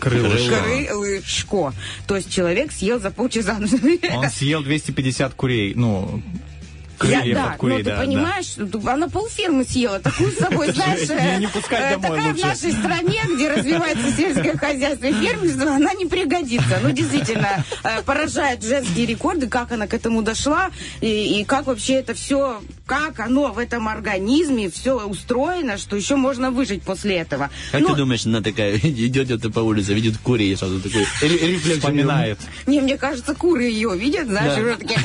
[0.00, 0.56] Крылышко.
[0.88, 1.72] крылышко.
[2.06, 3.58] То есть человек съел за полчаса.
[4.14, 6.22] Он съел 250 курей, ну,
[7.02, 7.96] Я- да, от курей, но ты да.
[7.98, 8.02] да.
[8.04, 11.08] понимаешь, что она полфермы съела, такую с собой, знаешь,
[11.40, 12.42] Не- э, пускай э, домой такая лучше.
[12.42, 16.78] в нашей стране, где развивается сельское хозяйство и фермерство, она не пригодится.
[16.82, 20.70] Ну, действительно, э, поражает женские рекорды, как она к этому дошла,
[21.02, 26.16] и, и как вообще это все, как оно в этом организме все устроено, что еще
[26.16, 27.50] можно выжить после этого.
[27.72, 31.04] Как Ну, ты думаешь, она такая идет где-то по улице, видит курей, и сразу такой
[31.20, 31.78] ре- рефлекс.
[31.78, 32.38] Вспоминает.
[32.66, 35.00] не, мне кажется, куры ее видят, знаешь, уже такие...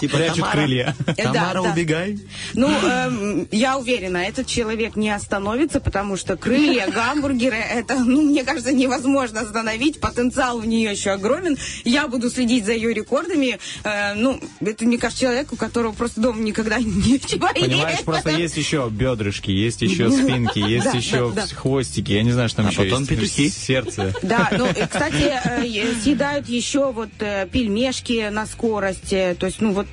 [0.00, 0.94] Типа, Прячут крылья.
[1.16, 2.18] Тамара, убегай.
[2.54, 8.42] Ну, эм, я уверена, этот человек не остановится, потому что крылья, гамбургеры, это, ну, мне
[8.42, 10.00] кажется, невозможно остановить.
[10.00, 11.56] Потенциал у нее еще огромен.
[11.84, 13.58] Я буду следить за ее рекордами.
[13.84, 18.04] Э, ну, это, мне кажется, человек, у которого просто дома никогда нечего Понимаешь, есть.
[18.04, 21.54] просто есть еще бедрышки, есть еще спинки, есть Да, еще да, да.
[21.54, 22.12] хвостики.
[22.12, 23.10] Я не знаю, что там А еще потом есть.
[23.10, 23.48] петухи.
[23.50, 24.14] Сердце.
[24.22, 29.72] Да, ну, кстати, э, съедают еще вот э, пельмешки на скорость, э, то есть, ну,
[29.72, 29.86] вот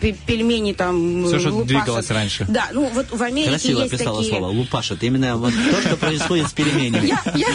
[0.00, 1.24] пе- пельмени там...
[1.26, 1.66] Всё, э, что лупашат.
[1.66, 2.46] двигалось раньше.
[2.48, 4.36] Да, ну, вот в Америке Красиво есть описала такие...
[4.38, 4.50] слово.
[4.52, 5.02] Лупашит.
[5.02, 7.06] Именно вот то, что происходит с пельменями.
[7.06, 7.48] Я, я...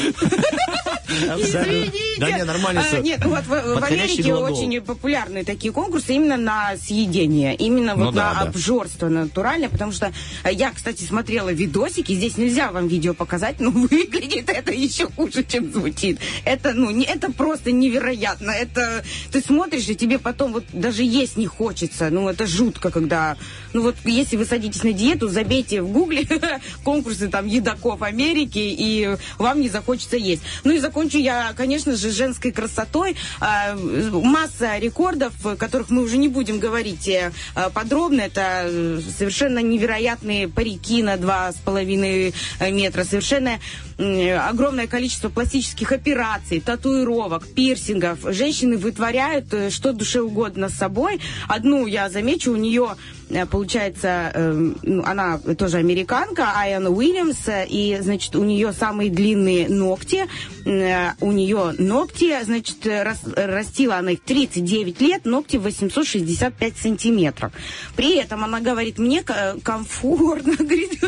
[1.33, 1.71] Абсолютно.
[1.73, 1.91] Извините.
[2.19, 2.99] Да не, нормально А.
[2.99, 3.49] Нет, ну вот в,
[3.79, 4.55] в Америке глагол.
[4.57, 8.49] очень популярны такие конкурсы именно на съедение, именно Ну вот да, на да.
[8.49, 10.11] обжорство натуральное, потому что
[10.43, 15.43] э, я, кстати, смотрела видосики, здесь нельзя вам видео показать, но выглядит это еще хуже,
[15.43, 16.19] чем звучит.
[16.45, 18.51] Это, ну, не, это просто невероятно.
[18.51, 22.09] Это ты смотришь, и тебе потом вот даже есть не хочется.
[22.09, 23.37] Ну, это жутко, когда...
[23.73, 26.27] Ну, вот если вы садитесь на диету, забейте в гугле
[26.83, 30.41] конкурсы там едоков Америки, и вам не захочется есть.
[30.63, 33.15] Ну и закончу я, конечно же, женской красотой.
[33.39, 37.31] А, Масса рекордов, которых мы уже не будем говорить э,
[37.69, 38.21] подробно.
[38.21, 43.59] Это э, совершенно невероятные парики на 2,5 метра, совершенно
[43.99, 48.19] огромное количество пластических операций, татуировок, пирсингов.
[48.33, 51.19] Женщины вытворяют э, что душе угодно с собой.
[51.47, 53.18] Одну я замечу, у нее э,
[53.49, 59.69] получается, э, ну, она тоже американка, Айан Уильямс, э, и, значит, у нее самые длинные
[59.69, 60.25] ногти,
[60.65, 67.51] Э, у нее ногти, значит, э, рас- растила она их 39 лет, ногти 865 сантиметров.
[67.95, 69.23] При этом она говорит, мне
[69.63, 71.01] комфортно, говорит,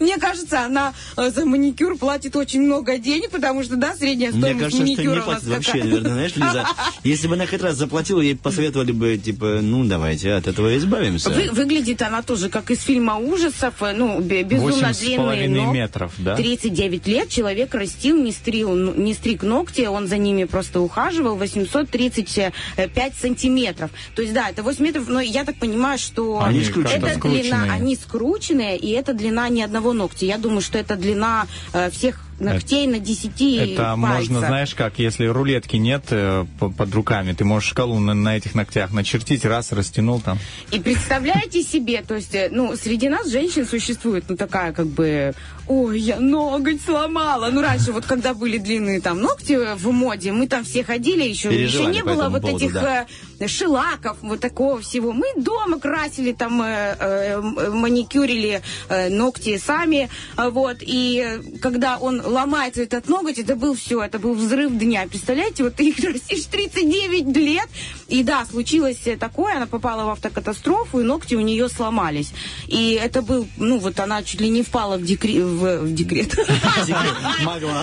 [0.00, 4.40] мне кажется, она э, за маникюр платит очень много денег, потому что, да, средняя Мне
[4.40, 6.66] стоимость кажется, что маникюра не у нас платит вообще, наверное, знаешь, Лиза.
[7.04, 11.30] Если бы она хоть раз заплатила, ей посоветовали бы, типа, ну, давайте от этого избавимся.
[11.30, 15.76] Вы- выглядит она тоже как из фильма ужасов, э, ну, бе- безумно длинные ногти.
[15.76, 16.36] метров, да?
[16.36, 23.14] 39 лет человек растил, не стриг, не стриг ногти, он за ними просто ухаживал, 835
[23.20, 23.90] сантиметров.
[24.14, 27.14] То есть, да, это 8 метров, но я так понимаю, что Они это как-то длина,
[27.16, 27.70] скрученные.
[27.72, 30.26] они скрученные, и это длина не одного ногтя.
[30.26, 33.30] Я думаю, что это длина э, всех ногтей на 10
[33.74, 34.48] Это можно, пальцах.
[34.48, 38.54] знаешь как, если рулетки нет э, по- под руками, ты можешь шкалу на, на этих
[38.54, 40.38] ногтях начертить, раз, растянул там.
[40.70, 45.34] И представляете себе, то есть, э, ну, среди нас женщин существует, ну, такая, как бы,
[45.66, 47.48] ой, я ноготь сломала.
[47.50, 51.22] Ну, раньше, вот, когда были длинные там ногти э, в моде, мы там все ходили,
[51.22, 53.06] еще, еще не было вот поводу, этих да.
[53.46, 55.12] шелаков, вот такого всего.
[55.12, 62.82] Мы дома красили там, э, э, маникюрили э, ногти сами, вот, и когда он ломается,
[62.82, 65.06] этот ноготь, это был все, это был взрыв дня.
[65.08, 67.68] Представляете, вот ты их растишь 39 лет,
[68.08, 72.32] и да, случилось такое, она попала в автокатастрофу, и ногти у нее сломались.
[72.66, 76.34] И это был, ну вот она чуть ли не впала в, декре- в, в декрет.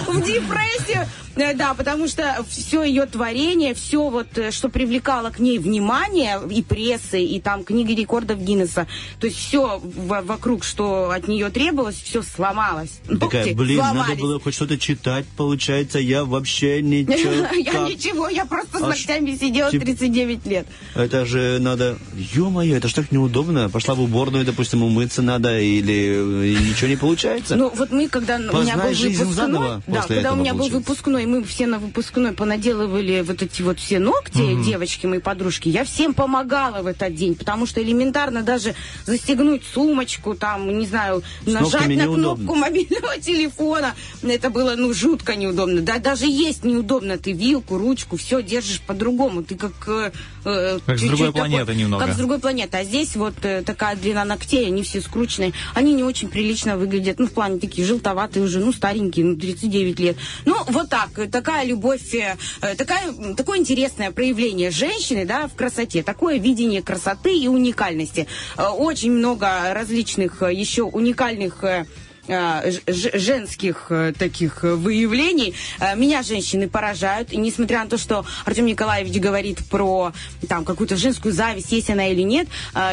[0.07, 1.07] В депрессию.
[1.35, 6.39] Э, Да, потому что все ее творение, все вот, э, что привлекало к ней внимание,
[6.49, 8.87] и прессы, и там книга рекордов Гиннесса,
[9.19, 12.99] то есть все вокруг, что от нее требовалось, все сломалось.
[13.19, 14.19] Такая, блин, надо сломались.
[14.33, 17.47] Было хоть что-то читать, получается, я вообще ничего.
[17.53, 20.65] Я ничего, я просто с А ногтями сидела тип- 39 лет.
[20.95, 21.97] Это же надо...
[22.15, 23.69] Ё-моё, это ж так неудобно.
[23.69, 27.55] Пошла в уборную, допустим, умыться надо, или ничего не получается.
[27.55, 31.43] Ну, вот мы, когда у меня был выпускной, да, когда у меня был выпускной, мы
[31.43, 36.81] все на выпускной понаделывали вот эти вот все ногти, девочки, мои подружки, я всем помогала
[36.81, 38.73] в этот день, потому что элементарно даже
[39.05, 43.93] застегнуть сумочку, там, не знаю, нажать на кнопку мобильного телефона,
[44.31, 45.81] это было, ну, жутко неудобно.
[45.81, 47.17] Да, даже есть неудобно.
[47.17, 49.43] Ты вилку, ручку, все держишь по-другому.
[49.43, 49.73] Ты как...
[49.87, 50.11] э,
[50.45, 52.05] э, Как с другой такой- планеты немного.
[52.05, 52.77] Как с другой планеты.
[52.77, 55.53] А здесь вот э, такая длина ногтей, они все скрученные.
[55.73, 57.19] Они не очень прилично выглядят.
[57.19, 60.17] Ну, в плане такие желтоватые уже, ну, старенькие, ну, 39 лет.
[60.45, 61.09] Ну, вот так.
[61.31, 66.03] Такая любовь, э, э, такая, такое интересное проявление женщины, да, в красоте.
[66.03, 68.27] Такое видение красоты и уникальности.
[68.57, 71.85] Э, Очень много различных э, еще уникальных э,
[72.27, 75.53] женских э, таких э, выявлений.
[75.79, 77.33] Э, Меня женщины поражают.
[77.33, 80.13] И несмотря на то, что Артем Николаевич говорит про
[80.47, 82.47] там какую-то женскую зависть, есть она или нет,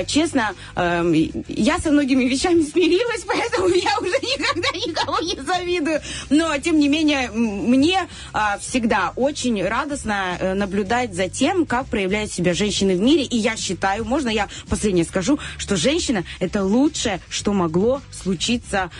[0.06, 6.00] честно, э, я со многими вещами смирилась, поэтому я уже никогда никого не завидую.
[6.30, 8.08] Но, тем не менее, мне
[8.60, 13.24] всегда очень радостно наблюдать за тем, как проявляют себя женщины в мире.
[13.24, 18.90] И я считаю, можно я последнее скажу, что женщина– это лучшее, что могло случиться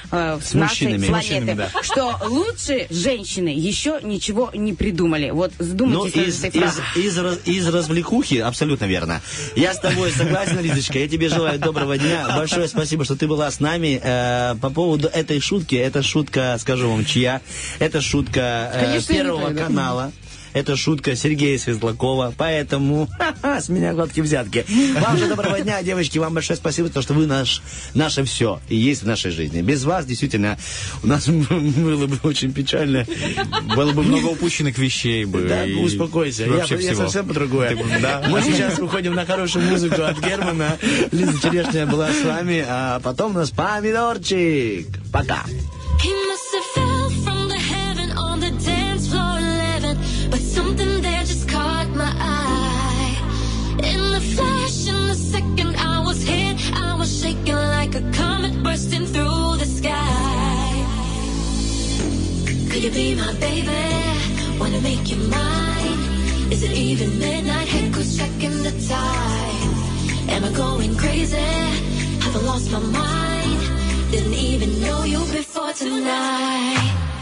[0.43, 1.07] с, С нашей мужчинами.
[1.07, 1.55] планеты.
[1.55, 1.71] Да.
[1.83, 5.31] Что лучше женщины еще ничего не придумали.
[5.31, 6.63] Вот Ну, задумайтесь над из,
[6.97, 9.21] из, из, раз- из развлекухи, абсолютно верно.
[9.57, 10.99] Я с тобой согласен, Лизочка.
[10.99, 12.27] Я тебе желаю доброго дня.
[12.37, 14.01] Большое спасибо, что ты была с нами.
[14.03, 17.41] Э, по поводу этой шутки, эта шутка, скажу вам, чья?
[17.79, 20.13] Это шутка э, Конечно, Первого канала.
[20.53, 24.65] Это шутка Сергея Светлакова, поэтому ха-ха, с меня гладкие взятки.
[25.01, 27.63] Вам же доброго дня, девочки, вам большое спасибо, за то, что вы наш,
[27.95, 29.63] наше все и есть в нашей жизни.
[29.63, 30.59] Без вас, действительно,
[31.03, 33.07] у нас было бы очень печально.
[33.77, 35.43] Было бы много упущенных вещей бы.
[35.43, 36.45] Да, и успокойся.
[36.45, 37.77] Я, я совсем по другое.
[37.77, 38.25] Ты- да.
[38.29, 40.77] Мы сейчас уходим на хорошую музыку от Германа.
[41.13, 44.89] Лиза Черешня была с вами, а потом у нас помидорчик.
[45.13, 45.45] Пока.
[46.03, 46.90] He must have
[62.81, 64.59] you be my baby?
[64.59, 66.01] Wanna make you mine?
[66.51, 67.69] Is it even midnight?
[67.69, 69.73] Head goes checking the time.
[70.31, 71.37] Am I going crazy?
[71.37, 73.61] Have I lost my mind?
[74.11, 77.20] Didn't even know you before tonight.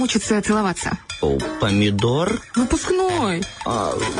[0.00, 0.96] Учатся целоваться.
[1.20, 2.40] О, помидор?
[2.56, 3.42] Выпускной.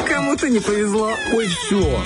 [0.07, 1.11] Кому-то не повезло.
[1.33, 2.03] Ой, все.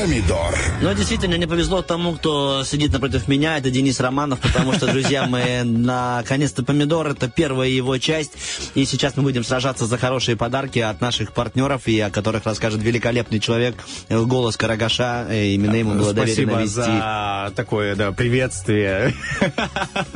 [0.00, 0.54] Помидор.
[0.80, 5.26] Но действительно не повезло тому, кто сидит напротив меня, это Денис Романов, потому что, друзья,
[5.26, 8.32] мы наконец-то помидор, это первая его часть,
[8.74, 12.82] и сейчас мы будем сражаться за хорошие подарки от наших партнеров, и о которых расскажет
[12.82, 13.74] великолепный человек,
[14.08, 16.74] э, голос Карагаша, э, именно ему было доверено Спасибо вести.
[16.76, 19.12] за такое, да, приветствие.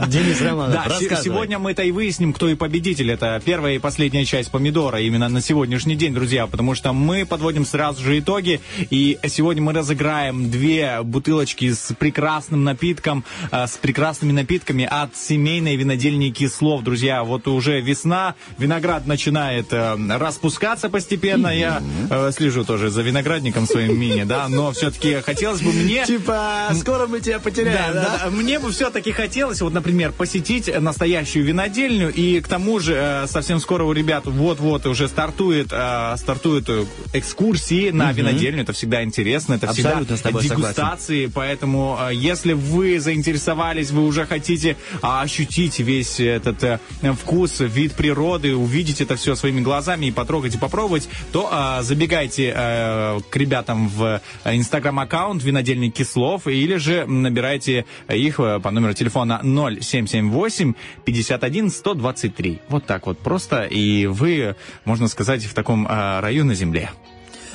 [0.08, 3.10] Денис Романов, Да, сегодня мы-то и выясним, кто и победитель.
[3.10, 7.66] Это первая и последняя часть помидора именно на сегодняшний день, друзья, потому что мы подводим
[7.66, 14.32] сразу же итоги, и сегодня мы разыграем две бутылочки с прекрасным напитком, э, с прекрасными
[14.32, 17.24] напитками от семейной винодельни Кислов, друзья.
[17.24, 21.48] Вот уже весна, виноград начинает э, распускаться постепенно.
[21.48, 26.04] Я э, слежу тоже за виноградником своим мини, да, но все-таки хотелось бы мне...
[26.04, 28.20] Типа, скоро мы тебя потеряем, да?
[28.24, 28.30] да?
[28.30, 33.84] Мне бы все-таки хотелось, вот, например, посетить настоящую винодельню, и к тому же совсем скоро
[33.84, 36.68] у ребят вот-вот уже стартует, стартуют
[37.12, 40.74] экскурсии на винодельню, это всегда интересно, это Абсолютно с всегда тобой согласен.
[40.74, 46.78] дегустации, поэтому э, если вы заинтересовались, вы уже хотите а, ощутить весь этот э,
[47.14, 52.52] вкус, вид природы, увидеть это все своими глазами и потрогать и попробовать, то а, забегайте
[52.54, 59.40] э, к ребятам в инстаграм-аккаунт винодельник Кислов или же набирайте их э, по номеру телефона
[59.42, 60.74] 0778
[61.04, 62.60] 51 123.
[62.68, 66.90] Вот так вот просто, и вы, можно сказать, в таком раю на земле.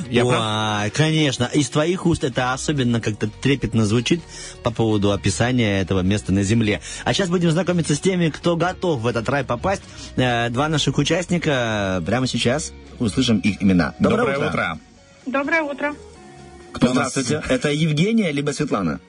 [0.09, 0.83] Я прав?
[0.83, 1.49] Ой, конечно.
[1.53, 4.21] Из твоих уст это особенно как-то трепетно звучит
[4.63, 6.81] по поводу описания этого места на Земле.
[7.05, 9.81] А сейчас будем знакомиться с теми, кто готов в этот рай попасть.
[10.15, 13.93] Э, Два наших участника прямо сейчас услышим их имена.
[13.99, 14.79] Доброе, утро.
[15.25, 15.95] Доброе утро.
[16.71, 17.41] Кто Здравствуйте.
[17.49, 18.99] Это Евгения либо Светлана?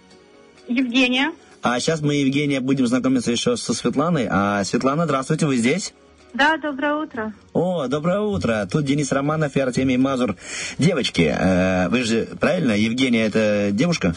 [0.68, 1.32] Евгения.
[1.62, 4.26] А сейчас мы, Евгения, будем знакомиться еще со Светланой.
[4.30, 5.92] А Светлана, здравствуйте, вы здесь?
[6.32, 7.32] Да, доброе утро.
[7.52, 8.68] О, доброе утро.
[8.70, 10.36] Тут Денис Романов и Артемий Мазур.
[10.78, 14.14] Девочки, э, вы же, правильно, Евгения это девушка?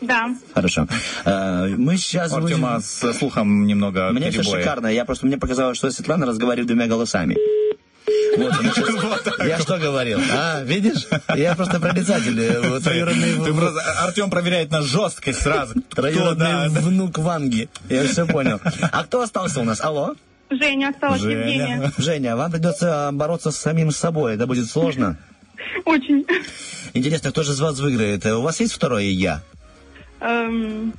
[0.00, 0.28] Да.
[0.52, 0.86] Хорошо.
[1.24, 2.32] Э, мы сейчас...
[2.32, 4.88] У Артема с слухом немного У меня все шикарно.
[4.88, 7.36] Я просто, мне показалось, что Светлана разговаривает двумя голосами.
[8.36, 8.86] Вот, значит,
[9.46, 10.20] я что говорил?
[10.32, 11.06] А, видишь?
[11.34, 12.58] Я просто прорицатель.
[12.68, 15.74] вот, Троюродный просто- Артем проверяет на жесткость сразу.
[15.74, 16.80] Кто, троюродный да, да.
[16.80, 17.70] внук Ванги.
[17.88, 18.60] Я все понял.
[18.92, 19.80] А кто остался у нас?
[19.80, 20.14] Алло?
[20.56, 21.92] Женя осталась Евгения.
[21.98, 24.34] Женя, вам придется бороться с самим собой.
[24.34, 25.18] Это будет сложно.
[25.84, 26.26] Очень.
[26.92, 28.24] Интересно, кто же из вас выиграет?
[28.26, 29.42] У вас есть второе «я»?
[30.20, 30.94] Эм,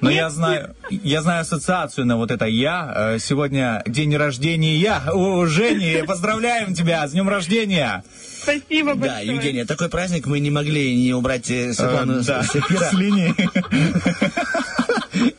[0.00, 2.92] Но я знаю, я знаю ассоциацию на вот это я.
[3.14, 5.12] Э, Сегодня день рождения я.
[5.14, 8.02] У Жени, поздравляем тебя с днем рождения.
[8.42, 12.42] Спасибо Да, Евгения, такой праздник мы не могли не убрать э, Светлану Э, с- да,
[12.42, 13.34] с линии.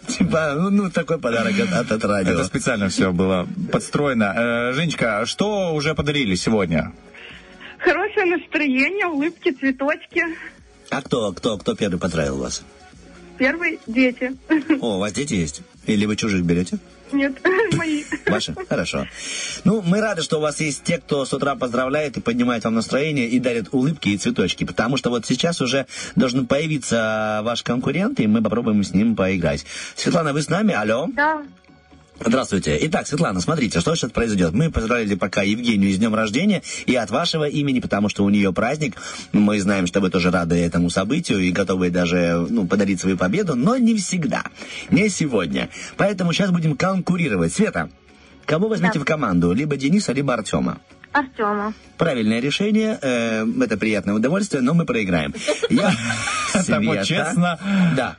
[0.07, 2.33] Типа, ну, ну, такой подарок от, от, от радио.
[2.33, 4.33] Это специально все было подстроено.
[4.35, 6.91] Э, Женечка, что уже подарили сегодня?
[7.79, 10.21] хорошее настроение, улыбки, цветочки.
[10.89, 12.61] А кто, кто, кто первый поздравил вас?
[13.39, 14.35] Первый– дети.
[14.81, 15.61] О, у вас дети есть?
[15.87, 16.77] Или вы чужих берете?
[17.13, 17.37] Нет,
[17.73, 18.03] мои.
[18.27, 18.53] Ваши?
[18.67, 19.07] Хорошо.
[19.63, 22.75] Ну, мы рады, что у вас есть те, кто с утра поздравляет и поднимает вам
[22.75, 28.19] настроение и дарит улыбки и цветочки, потому что вот сейчас уже должен появиться ваш конкурент,
[28.19, 29.65] и мы попробуем с ним поиграть.
[29.95, 30.73] Светлана, вы с нами?
[30.73, 31.07] Алло?
[31.15, 31.41] Да.
[32.21, 32.77] Здравствуйте.
[32.81, 34.51] Итак, Светлана, смотрите, что сейчас произойдет.
[34.51, 38.51] Мы поздравили пока Евгению с днем рождения и от вашего имени, потому что у нее
[38.51, 38.97] праздник.
[39.31, 43.55] Мы знаем, что вы тоже рады этому событию и готовы даже ну, подарить свою победу,
[43.55, 44.43] но не всегда.
[44.89, 45.69] Не сегодня.
[45.95, 47.53] Поэтому сейчас будем конкурировать.
[47.53, 47.89] Света,
[48.45, 49.53] кого возьмете в команду?
[49.53, 50.79] Либо Дениса, либо Артема.
[51.11, 51.73] Артема.
[51.97, 55.33] Правильное решение, э, это приятное удовольствие, но мы проиграем.
[55.69, 55.91] Я
[56.53, 57.59] Это вот честно.
[57.95, 58.15] Да.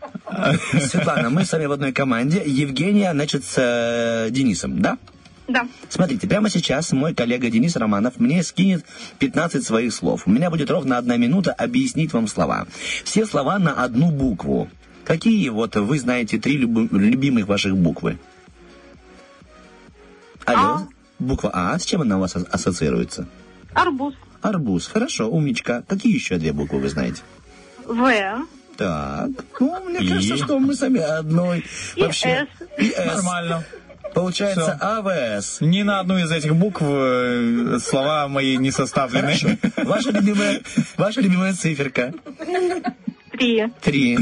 [0.81, 2.43] Светлана, мы с вами в одной команде.
[2.45, 4.99] Евгения, значит, с э, Денисом, да?
[5.49, 5.67] Да.
[5.89, 8.85] Смотрите, прямо сейчас мой коллега Денис Романов мне скинет
[9.19, 10.23] 15 своих слов.
[10.27, 12.67] У меня будет ровно одна минута объяснить вам слова.
[13.05, 14.69] Все слова на одну букву.
[15.05, 18.19] Какие вот вы знаете три любы- любимых ваших буквы?
[20.45, 20.87] Алло,
[21.21, 23.29] буква А, с чем она у вас ас- ассоциируется?
[23.75, 24.15] Арбуз.
[24.43, 25.83] Арбуз, хорошо, умничка.
[25.87, 27.23] Какие еще две буквы вы знаете?
[27.87, 28.45] В.
[28.77, 29.29] Так,
[29.61, 30.09] ну, мне И?
[30.09, 31.65] кажется, что мы сами одной.
[31.97, 32.47] И Вообще.
[32.79, 32.83] С.
[32.83, 32.99] И С.
[33.17, 33.65] Нормально.
[34.15, 34.87] Получается Всё.
[34.99, 35.59] АВС.
[35.61, 39.37] Ни на одну из этих букв э, слова мои не составлены.
[39.37, 39.89] Хорошо.
[39.89, 40.63] Ваша любимая,
[40.97, 42.13] ваша любимая циферка.
[43.33, 43.69] Три.
[43.83, 44.19] Три.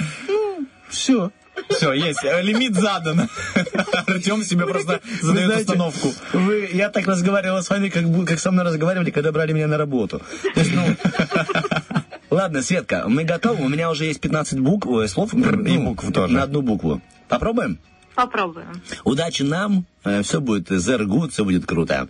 [0.91, 1.31] Все.
[1.71, 2.25] Все, есть.
[2.25, 3.29] э, Лимит задан.
[4.07, 6.13] Артем себе просто задает установку.
[6.33, 9.79] Вы, я так разговаривал с вами, как, как со мной разговаривали, когда брали меня на
[9.79, 10.21] работу.
[10.55, 10.85] То есть, ну...
[12.31, 13.65] Ладно, Светка, мы готовы.
[13.65, 15.33] У меня уже есть 15 букв, ой, слов.
[15.33, 16.35] И букв тоже.
[16.35, 17.01] На одну букву.
[17.29, 17.79] Попробуем?
[18.19, 18.83] Попробуем.
[19.05, 19.87] Удачи нам,
[20.25, 22.09] все будет good, все будет круто.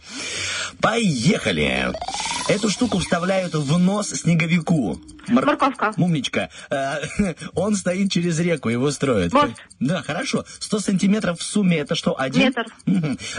[0.80, 1.92] Поехали!
[2.48, 4.98] Эту штуку вставляют в нос снеговику.
[5.28, 5.92] Мор- Морковка.
[5.98, 6.48] Умничка.
[6.70, 7.00] Э,
[7.54, 9.34] Он стоит через реку, его строят.
[9.34, 9.52] Мост.
[9.80, 10.46] Да, хорошо.
[10.60, 12.44] 100 сантиметров в сумме это что, один?
[12.44, 12.64] Метр.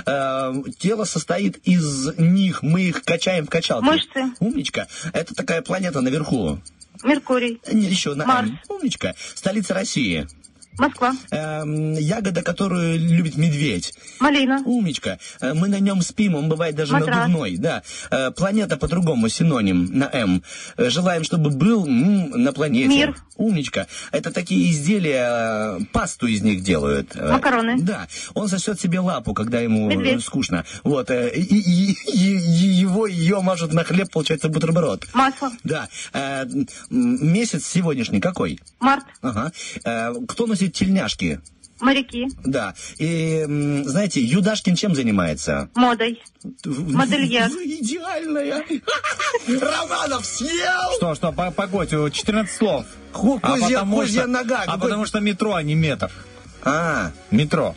[0.06, 3.84] Э, Тело состоит из них, мы их качаем в качалке.
[3.88, 4.26] Мышцы.
[4.40, 4.86] Умничка.
[5.12, 6.60] Это такая планета наверху.
[7.04, 7.60] Меркурий.
[7.68, 8.52] Еще на Марс.
[8.68, 9.16] Умничка.
[9.34, 10.28] Столица России.
[10.80, 11.14] Москва.
[11.32, 13.94] Эм, ягода, которую любит медведь.
[14.20, 14.62] Малина.
[14.66, 15.20] Умничка.
[15.42, 17.16] Э, Мы на нем спим, он бывает даже Матрас.
[17.28, 17.58] надувной.
[17.58, 17.84] Да.
[18.12, 20.44] Э, Планета по-другому, синоним на М.
[20.78, 22.88] Э, Желаем, чтобы был м, на планете.
[22.90, 23.16] Мир.
[23.40, 23.88] Умничка.
[24.12, 27.16] Это такие изделия, э, пасту из них делают.
[27.16, 27.82] Э, Макароны.
[27.82, 28.08] Да.
[28.34, 30.24] Он сосет себе лапу, когда ему э, Медведь.
[30.24, 30.66] скучно.
[30.84, 31.10] Вот.
[31.10, 35.08] И, и- и- его ее мажут на хлеб, получается бутерброд.
[35.14, 35.52] Масло.
[35.64, 35.88] Да.
[36.90, 38.60] Месяц сегодняшний какой?
[38.80, 39.06] Март.
[39.22, 39.52] Ага.
[40.28, 41.40] Кто носит тельняшки?
[41.82, 42.28] Моряки.
[42.44, 42.74] Да.
[42.98, 43.46] И,
[43.86, 45.70] знаете, Юдашкин чем занимается?
[45.76, 46.22] Модой.
[46.66, 47.50] Модельер.
[47.50, 48.64] Вы идеальная.
[49.48, 50.96] Романов съел!
[50.98, 52.86] Что, что, по, погодь, э, 14 слов.
[53.12, 54.64] Ху- А потому что- нога.
[54.68, 56.12] А потому что метро, а не метр.
[56.64, 57.76] А, Метро.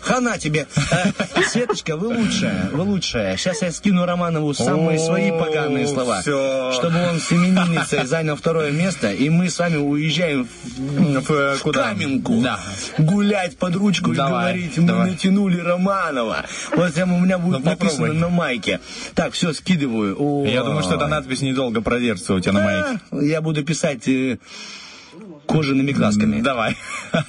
[0.00, 0.66] Хана тебе.
[1.48, 3.36] Светочка, вы лучшая, вы лучшая.
[3.36, 6.22] Сейчас я скину Романову самые свои поганые слова.
[6.22, 11.56] Чтобы он с именинницей занял второе место, и мы с вами уезжаем в, э?
[11.72, 12.42] Каменку.
[12.98, 16.44] Гулять под ручку и говорить, мы натянули Романова.
[16.74, 18.80] Вот у меня будет Ну, написано на майке.
[19.14, 20.44] Так, все, скидываю.
[20.46, 23.00] Я думаю, что эта надпись недолго продержится у тебя на майке.
[23.12, 24.38] Я буду писать э,
[25.46, 26.40] кожаными красками.
[26.40, 26.76] Давай.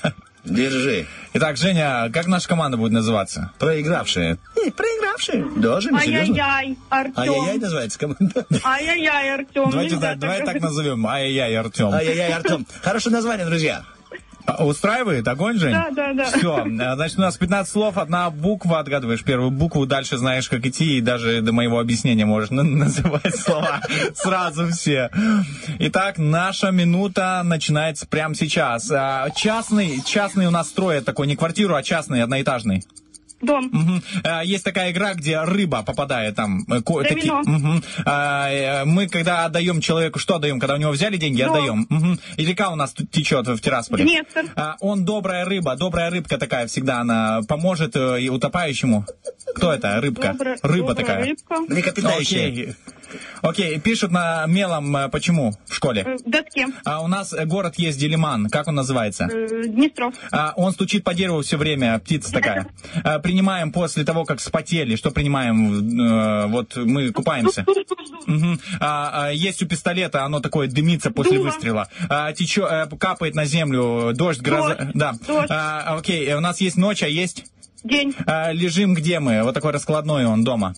[0.49, 1.05] Держи.
[1.33, 3.51] Итак, Женя, как наша команда будет называться?
[3.59, 4.37] Проигравшие.
[4.55, 5.45] Не, проигравшие.
[5.57, 6.35] Даже не серьезно.
[6.35, 7.61] Ай-яй-яй, Ай-яй-яй Артем.
[7.61, 8.45] называется команда.
[8.63, 9.69] Ай-яй-яй, Артем.
[9.69, 11.05] Давайте так, давай так назовем.
[11.05, 11.89] Ай-яй-яй, Артем.
[11.89, 12.65] Ай-яй-яй, Артем.
[12.81, 13.83] Хорошее название, друзья.
[14.47, 15.27] А, Устраивает?
[15.27, 15.73] Огонь, Жень?
[15.73, 16.23] Да, да, да.
[16.25, 20.97] Все, значит, у нас 15 слов, одна буква, отгадываешь первую букву, дальше знаешь, как идти,
[20.97, 23.81] и даже до моего объяснения можешь на- называть слова
[24.15, 25.09] сразу все.
[25.79, 28.89] Итак, наша минута начинается прямо сейчас.
[28.89, 32.83] А, Частный, частный у нас строят такой, не квартиру, а частный, одноэтажный.
[33.41, 33.69] Дом.
[33.71, 34.03] Мгм.
[34.23, 36.63] А, Есть такая игра, где рыба попадает там.
[36.69, 37.43] э, ко- Домино.
[37.43, 37.83] такие- Мгм.
[38.05, 40.59] А, э, Мы когда отдаем человеку, что отдаем?
[40.59, 41.53] Когда у него взяли деньги, Дом.
[41.53, 41.87] отдаем.
[41.89, 42.19] Мгм.
[42.37, 44.03] И река у нас тут течет в Тирасполе.
[44.03, 44.45] Днестр.
[44.55, 49.05] А, Он добрая рыба, добрая рыбка такая всегда, она поможет э, и утопающему.
[49.55, 49.99] Кто это?
[50.01, 50.29] Рыбка.
[50.37, 51.25] Добрая- Рыба добрая такая.
[51.25, 51.55] рыбка.
[51.67, 52.47] Млекопитающие.
[52.47, 52.75] Окей.
[53.41, 56.17] Окей, пишут на мелом э, почему в школе.
[56.25, 56.67] В доске.
[56.85, 58.49] А у нас э, город есть Делиман.
[58.49, 59.27] Как он называется?
[59.27, 60.13] Днестров.
[60.31, 62.67] А, он стучит по дереву все время, птица такая.
[63.03, 64.95] А, принимаем после того, как спотели.
[64.95, 65.99] Что принимаем?
[65.99, 67.65] Э, вот мы купаемся.
[68.79, 71.87] А, а, есть у пистолета, оно такое дымится после выстрела.
[72.09, 74.75] А, э, капает на землю, дождь, гроза.
[74.75, 74.91] Дождь.
[74.93, 75.13] Да.
[75.27, 75.47] Дождь.
[75.49, 77.45] А, окей, у нас есть ночь, а есть...
[77.83, 78.13] День.
[78.25, 79.43] А, лежим где мы?
[79.43, 80.73] Вот такой раскладной он дома.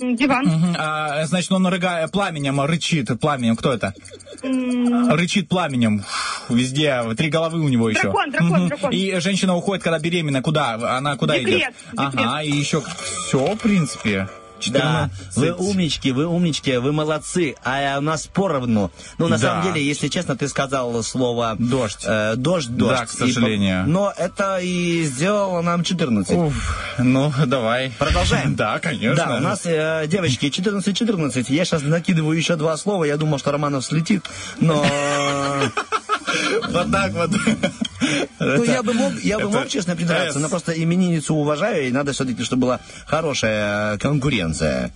[0.00, 0.46] Диван.
[0.46, 0.76] Мгм.
[0.78, 3.08] А, значит, он рыга- пламенем рычит.
[3.20, 3.56] Пламенем.
[3.56, 3.94] Кто это?
[4.42, 6.04] Рычит пламенем.
[6.48, 7.02] Везде.
[7.16, 8.02] Три головы у него еще.
[8.02, 8.68] Дракон, дракон, Мгм.
[8.68, 8.90] дракон.
[8.92, 10.42] И женщина уходит, когда беременна.
[10.42, 10.74] Куда?
[10.96, 11.74] Она куда Декрет, идет?
[11.92, 12.10] декрет.
[12.26, 12.82] Ага, и еще
[13.26, 14.28] все, в принципе.
[14.68, 15.36] Да, 14.
[15.36, 17.54] вы умнички, вы умнички, вы молодцы.
[17.64, 18.90] А у нас поровну.
[19.18, 19.48] Ну, на Да.
[19.48, 21.56] самом деле, если честно, ты сказал слово...
[21.58, 22.04] Дождь.
[22.04, 23.00] э, дождь, дождь.
[23.00, 23.84] Да, к сожалению.
[23.84, 26.36] И но это и сделало нам 14.
[26.36, 27.92] Уф, ну, давай.
[27.98, 28.54] Продолжаем?
[28.56, 29.26] Да, конечно.
[29.26, 31.44] Да, у нас, э, девочки, 14-14.
[31.52, 33.04] Я сейчас накидываю еще два слова.
[33.04, 34.24] Я думал, что Романов слетит,
[34.60, 34.84] но...
[36.68, 37.30] Вот так вот.
[38.38, 42.12] Ну, я бы мог, я бы мог, честно придраться, но просто именинницу уважаю, и надо
[42.12, 44.92] все-таки, чтобы была хорошая конкуренция.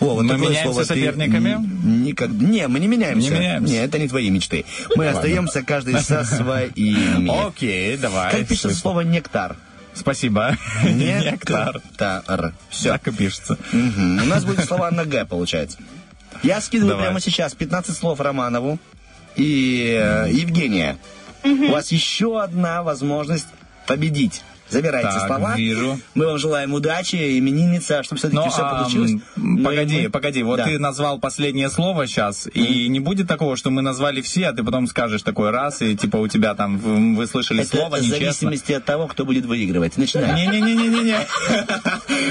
[0.00, 1.56] О, вот Мы такое меняемся слово соперниками?
[1.84, 2.28] Никак...
[2.28, 3.30] Не, мы не меняемся.
[3.30, 3.72] Не меняемся.
[3.72, 4.66] Не, это не твои мечты.
[4.94, 5.20] Мы Ладно.
[5.20, 7.46] остаемся каждый со своими.
[7.46, 8.30] Окей, давай.
[8.30, 9.56] Как пишется слово нектар?
[9.94, 10.58] Спасибо.
[10.84, 11.76] Нектар.
[11.76, 12.52] Нектар.
[12.68, 12.90] Все.
[12.92, 13.56] Так и пишется.
[13.72, 15.78] У нас будет слова на Г, получается.
[16.42, 17.06] Я скидываю Давай.
[17.06, 18.78] прямо сейчас 15 слов Романову
[19.36, 20.98] и э, Евгения.
[21.44, 23.46] У вас еще одна возможность
[23.86, 24.42] победить.
[24.68, 25.54] Забирайте Так, слова.
[25.56, 25.98] вижу.
[26.14, 29.12] Мы вам желаем удачи, именинница, чтобы все-таки Ну, все а, получилось.
[29.64, 30.64] погоди, мы- погоди, вот Да.
[30.64, 34.64] ты назвал последнее слово сейчас, и не будет такого, что мы назвали все, а ты
[34.64, 38.72] потом скажешь такой раз, и типа у тебя там, вы слышали Это слово, в зависимости
[38.72, 39.96] от того, кто будет выигрывать.
[39.96, 40.34] Начинай.
[40.34, 41.16] Не-не-не-не-не.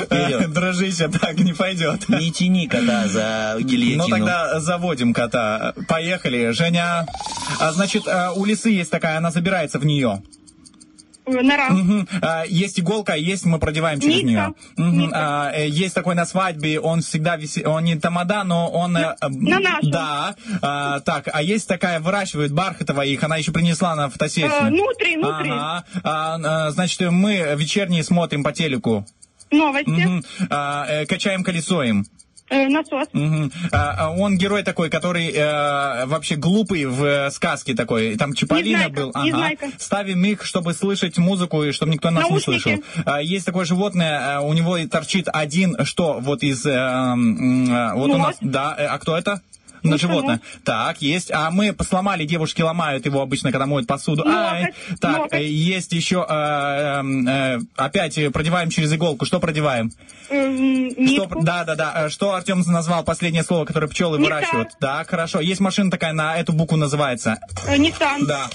[0.06, 0.53] Вперед.
[0.53, 2.10] Дружище, так не пойдет.
[2.10, 4.03] Не тяни кота за гильотину.
[4.03, 5.74] Ну тогда заводим кота.
[5.88, 6.52] Поехали.
[6.52, 7.06] Женя,
[7.60, 10.22] а, значит, а, у лисы есть такая, она забирается в нее.
[11.28, 11.70] Нора.
[11.70, 12.08] Мгм.
[12.22, 14.28] А, Есть иголка, а есть мы продеваем через Нитка.
[14.28, 14.54] нее.
[14.78, 15.12] Мгм.
[15.14, 18.96] А, э, Есть такой на свадьбе, он всегда висит, он не тамада, но он...
[18.98, 19.92] э, э, на нашем.
[19.92, 20.36] Да.
[20.62, 24.52] А, Так, а есть такая, выращивают бархатовая их, она еще принесла на фотосессию.
[24.52, 25.50] Э, внутри, внутри.
[25.52, 25.84] Ага.
[26.04, 29.06] А, а, Значит, мы вечерние смотрим по телеку.
[29.52, 29.90] Новости.
[29.90, 30.24] Мгм.
[30.50, 32.06] А, э, Качаем колесо им.
[32.50, 33.08] Э, насос.
[33.12, 33.52] Мгм.
[33.72, 38.18] А, а он герой такой, который э, вообще глупый в э, сказке такой.
[38.18, 39.12] Там Незнайка, был.
[39.16, 39.26] Ага.
[39.26, 39.70] Незнайка.
[39.80, 42.70] Ставим их, чтобы слышать музыку и чтобы никто нас Наушники.
[42.70, 42.84] не слышал.
[43.06, 46.64] А, есть такое животное, а, у него торчит один, что вот из...
[46.66, 48.28] э, э, вот у Нос.
[48.28, 49.42] нас, да, э, а кто это?
[49.86, 50.41] На Муха, животное.
[50.64, 51.32] Так, есть.
[51.32, 54.24] А мы сломали, девушки ломают его обычно, когда моют посуду.
[54.28, 54.62] Ай.
[54.62, 55.34] Ноготь, Так, ноготь.
[55.34, 56.26] э, есть еще...
[56.28, 56.34] э,
[57.03, 59.26] э, э, опять э, продеваем через иголку.
[59.26, 59.91] Что продеваем?
[60.30, 61.94] Эм, Что, да, да, да.
[62.06, 64.38] Э, Что Артем назвал последнее слово, которое пчелы Нектар.
[64.40, 64.70] выращивают?
[64.80, 65.40] Так, хорошо.
[65.40, 67.38] Есть машина такая, на эту букву называется.
[67.68, 68.26] Э, Nissan.
[68.28, 68.49] Да.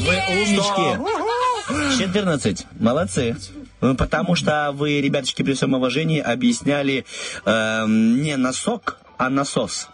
[0.00, 1.98] Вы умнички.
[1.98, 2.66] 14.
[2.80, 3.36] Молодцы.
[3.80, 7.04] Ну, Потому что вы, ребяточки, при всем уважении объясняли
[7.44, 9.88] эм, не носок, а насос.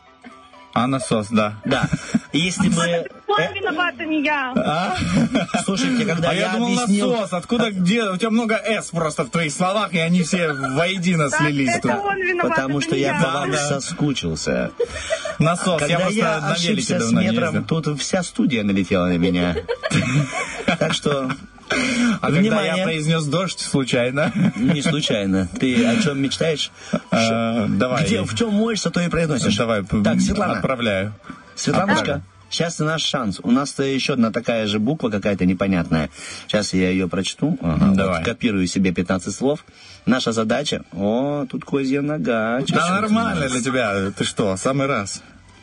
[0.74, 1.54] А насос, да.
[1.64, 1.88] Да.
[2.32, 3.06] Если бы...
[3.28, 4.52] Он виноват, а не я.
[4.56, 4.96] А?
[5.64, 7.12] Слушайте, когда А я, я думал объяснил...
[7.12, 7.32] насос.
[7.32, 8.04] Откуда, где?
[8.10, 11.76] У тебя много «с» просто в твоих словах, и они все воедино слились.
[11.76, 12.04] это тут.
[12.04, 14.72] он виноват, Потому что я по вам соскучился.
[15.38, 15.80] Насос.
[15.88, 19.56] я просто на велике с давно не метром, тут вся студия налетела на меня.
[20.66, 21.30] Так что...
[21.70, 22.74] А когда Внимание.
[22.76, 25.48] я произнес дождь случайно, Не случайно.
[25.58, 26.70] Ты о чем мечтаешь?
[27.10, 28.04] э, давай.
[28.04, 29.56] Где, в чем моешься, то и произносишь.
[29.56, 30.54] Давай, Так, Светлана.
[30.54, 31.14] отправляю.
[31.56, 33.40] Светланочка, сейчас наш шанс.
[33.42, 36.10] У нас еще одна такая же буква какая-то непонятная.
[36.46, 37.58] Сейчас я ее прочту.
[37.60, 38.24] Ага, вот Давай.
[38.24, 39.64] копирую себе 15 слов.
[40.06, 40.84] Наша задача...
[40.92, 42.60] О, тут козья нога.
[42.62, 44.10] Чё Да нормально для тебя.
[44.16, 45.22] Ты что, самый раз?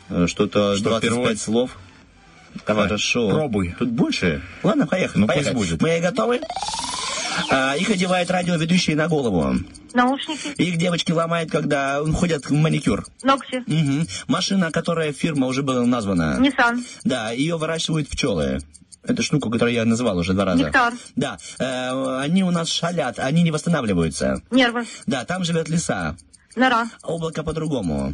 [0.09, 1.37] Э, Что-то Что, 25 впервые?
[1.37, 1.77] слов.
[2.67, 3.29] Давай, Хорошо.
[3.29, 3.75] пробуй.
[3.77, 4.41] Тут больше?
[4.63, 5.21] Ладно, поехали.
[5.21, 5.55] Ну, пусть поехали.
[5.55, 5.81] будет.
[5.81, 6.41] Мы готовы?
[7.49, 9.55] А, их одевают радиоведущие на голову.
[9.93, 10.49] Наушники.
[10.61, 13.05] Их девочки ломают, когда ходят в маникюр.
[13.23, 13.63] Ногти.
[13.67, 14.07] Мгм.
[14.27, 16.37] Машина, которая фирма уже была названа.
[16.39, 16.83] Nissan.
[17.03, 18.59] Да, ее выращивают пчелы.
[19.03, 20.63] Это штуку, которую я называл уже два раза.
[20.63, 20.93] Нектар.
[21.15, 24.41] Да, э, они у нас шалят, они не восстанавливаются.
[24.51, 24.85] Нервы.
[25.07, 26.15] Да, там живет лиса.
[26.55, 26.89] Нора.
[27.01, 28.13] Облако по-другому.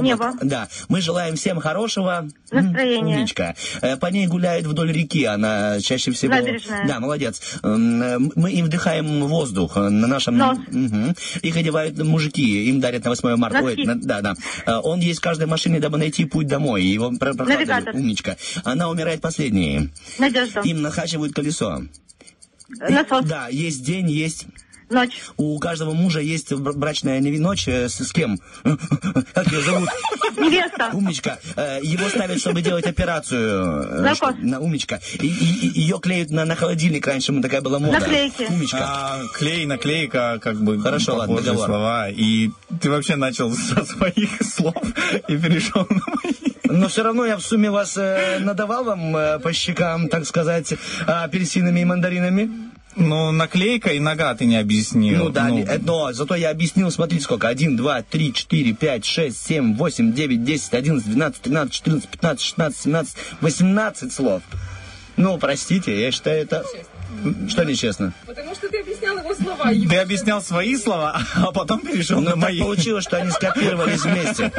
[0.00, 0.32] Небо.
[0.40, 3.16] Да, мы желаем всем хорошего Настроения.
[3.16, 3.54] Умничка.
[3.80, 6.32] Э, По ней гуляет вдоль реки, она чаще всего...
[6.34, 6.86] Набережная.
[6.86, 7.40] Да, молодец.
[7.62, 10.36] Э, Мы им вдыхаем воздух э, на нашем...
[10.38, 10.58] Нос.
[10.68, 11.14] Мгм.
[11.42, 13.60] Их одевают мужики, им дарят на 8 марта.
[13.60, 13.80] Носки.
[13.80, 14.80] Ой, на- да, да.
[14.80, 16.84] Он есть в каждой машине, дабы найти путь домой.
[16.84, 17.10] Его.
[17.10, 17.94] Навигатор.
[17.94, 18.36] Умничка.
[18.64, 19.90] Она умирает последней.
[20.18, 20.60] Надежда.
[20.60, 21.82] Им нахачивают колесо.
[22.68, 23.24] Насос.
[23.26, 24.46] Да, есть день, есть...
[24.92, 25.12] Ночь.
[25.36, 28.38] У каждого мужа есть бр- брачная ночь э, с, с кем?
[29.34, 29.88] Как ее зовут?
[30.36, 30.90] Невеста.
[30.92, 31.38] Умничка.
[31.56, 34.04] Э, Его ставят, чтобы делать операцию.
[34.04, 35.00] э, На умничка.
[35.20, 37.06] И, ее клеют на, на холодильник.
[37.06, 37.98] Раньше такая была мода.
[38.00, 38.44] Наклейки.
[38.48, 38.78] Умничка.
[38.80, 41.66] А, клей, наклейка, как бы Хорошо, ладно, договор.
[41.66, 42.08] слова.
[42.10, 42.50] И
[42.80, 44.74] ты вообще начал со своих слов
[45.28, 46.32] и перешел на мои.
[46.64, 50.72] Но все равно я в сумме вас э, надавал вам э, по щекам, так сказать,
[51.06, 52.71] апельсинами и мандаринами.
[52.96, 55.24] Ну, наклейка и нога ты не объяснил.
[55.24, 57.48] Ну да, э, но зато я объяснил, смотрите сколько.
[57.48, 62.40] 1, 2, 3, 4, 5, 6, 7, 8, 9, 10, 11, 12, 13, 14, 15,
[62.44, 64.42] 16, 17, 18 слов.
[65.16, 66.64] Ну, простите, я считаю это...
[67.48, 68.12] Что нечестно?
[68.26, 69.70] Потому что ты объяснял его слова.
[69.70, 72.60] Ты объяснял свои слова, а потом перешел Ну, на так мои.
[72.60, 74.52] получилось, что они скопировались вместе.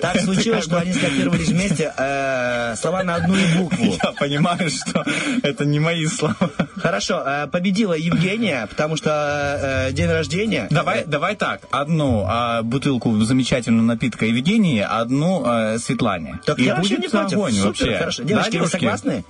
[0.00, 3.96] Так случилось, что они скопировались вместе э, слова на одну букву.
[4.02, 5.04] Я понимаю, что
[5.42, 6.36] это не мои слова.
[6.76, 10.66] Хорошо, э, победила Евгения, потому что э, день рождения.
[10.70, 11.62] Давай, давай так.
[11.70, 16.40] Одну а, бутылку замечательного напитка Евгении, одну а, Светлане.
[16.44, 17.38] Так я вообще не против.
[17.38, 17.96] Супер, вообще.
[17.98, 18.22] хорошо.
[18.22, 19.24] Девочки, вы согласны?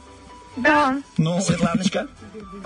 [0.56, 1.00] Да.
[1.18, 2.06] Ну, Светланочка?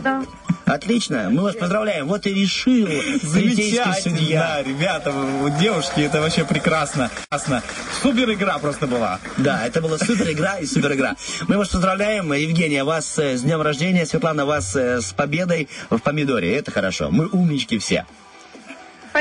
[0.03, 0.23] Да.
[0.67, 2.07] Отлично, мы вас поздравляем.
[2.07, 2.87] Вот и решил
[3.23, 7.11] замечательно, ребята, вы- девушки, это вообще прекрасно.
[7.31, 7.63] прекрасно.
[8.03, 9.19] Супер игра просто была.
[9.39, 11.17] Да, это была супер игра и супер игра.
[11.47, 15.99] Мы вас поздравляем, Евгения, вас э, с днем рождения, Светлана, вас э, с победой в
[15.99, 16.55] помидоре.
[16.55, 17.09] Это хорошо.
[17.11, 18.05] Мы умнички все.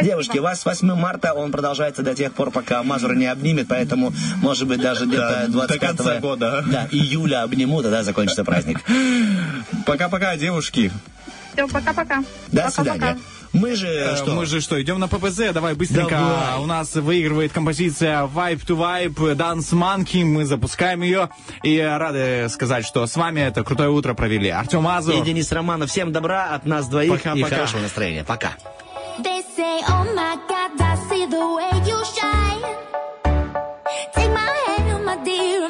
[0.01, 4.13] Девушки, вас с 8 марта он продолжается до тех пор, пока Мазур не обнимет, поэтому,
[4.37, 6.63] может быть, даже где-то до 25 конца года.
[6.67, 8.81] Да, июля обниму, тогда закончится праздник.
[9.85, 10.91] Пока-пока, девушки.
[11.53, 12.23] Все, пока-пока.
[12.51, 13.17] До свидания.
[13.53, 14.35] Мы же Э, что?
[14.35, 15.51] Мы же что, идем на ППЗ?
[15.53, 16.11] Давай быстренько.
[16.11, 16.59] Давай.
[16.59, 20.23] У нас выигрывает композиция Vibe to Vibe Dance Monkey.
[20.25, 21.29] Мы запускаем ее.
[21.63, 24.49] И рады сказать, что с вами это крутое утро провели.
[24.49, 25.25] Артем И Азов.
[25.25, 25.89] Денис Романов.
[25.89, 27.55] Всем добра от нас двоих и Пока-пока.
[27.55, 28.23] хорошего настроения.
[28.23, 28.51] Пока.
[29.19, 32.61] They say, oh my God, I see the way you shine.
[34.13, 35.66] Take my hand, oh my dear,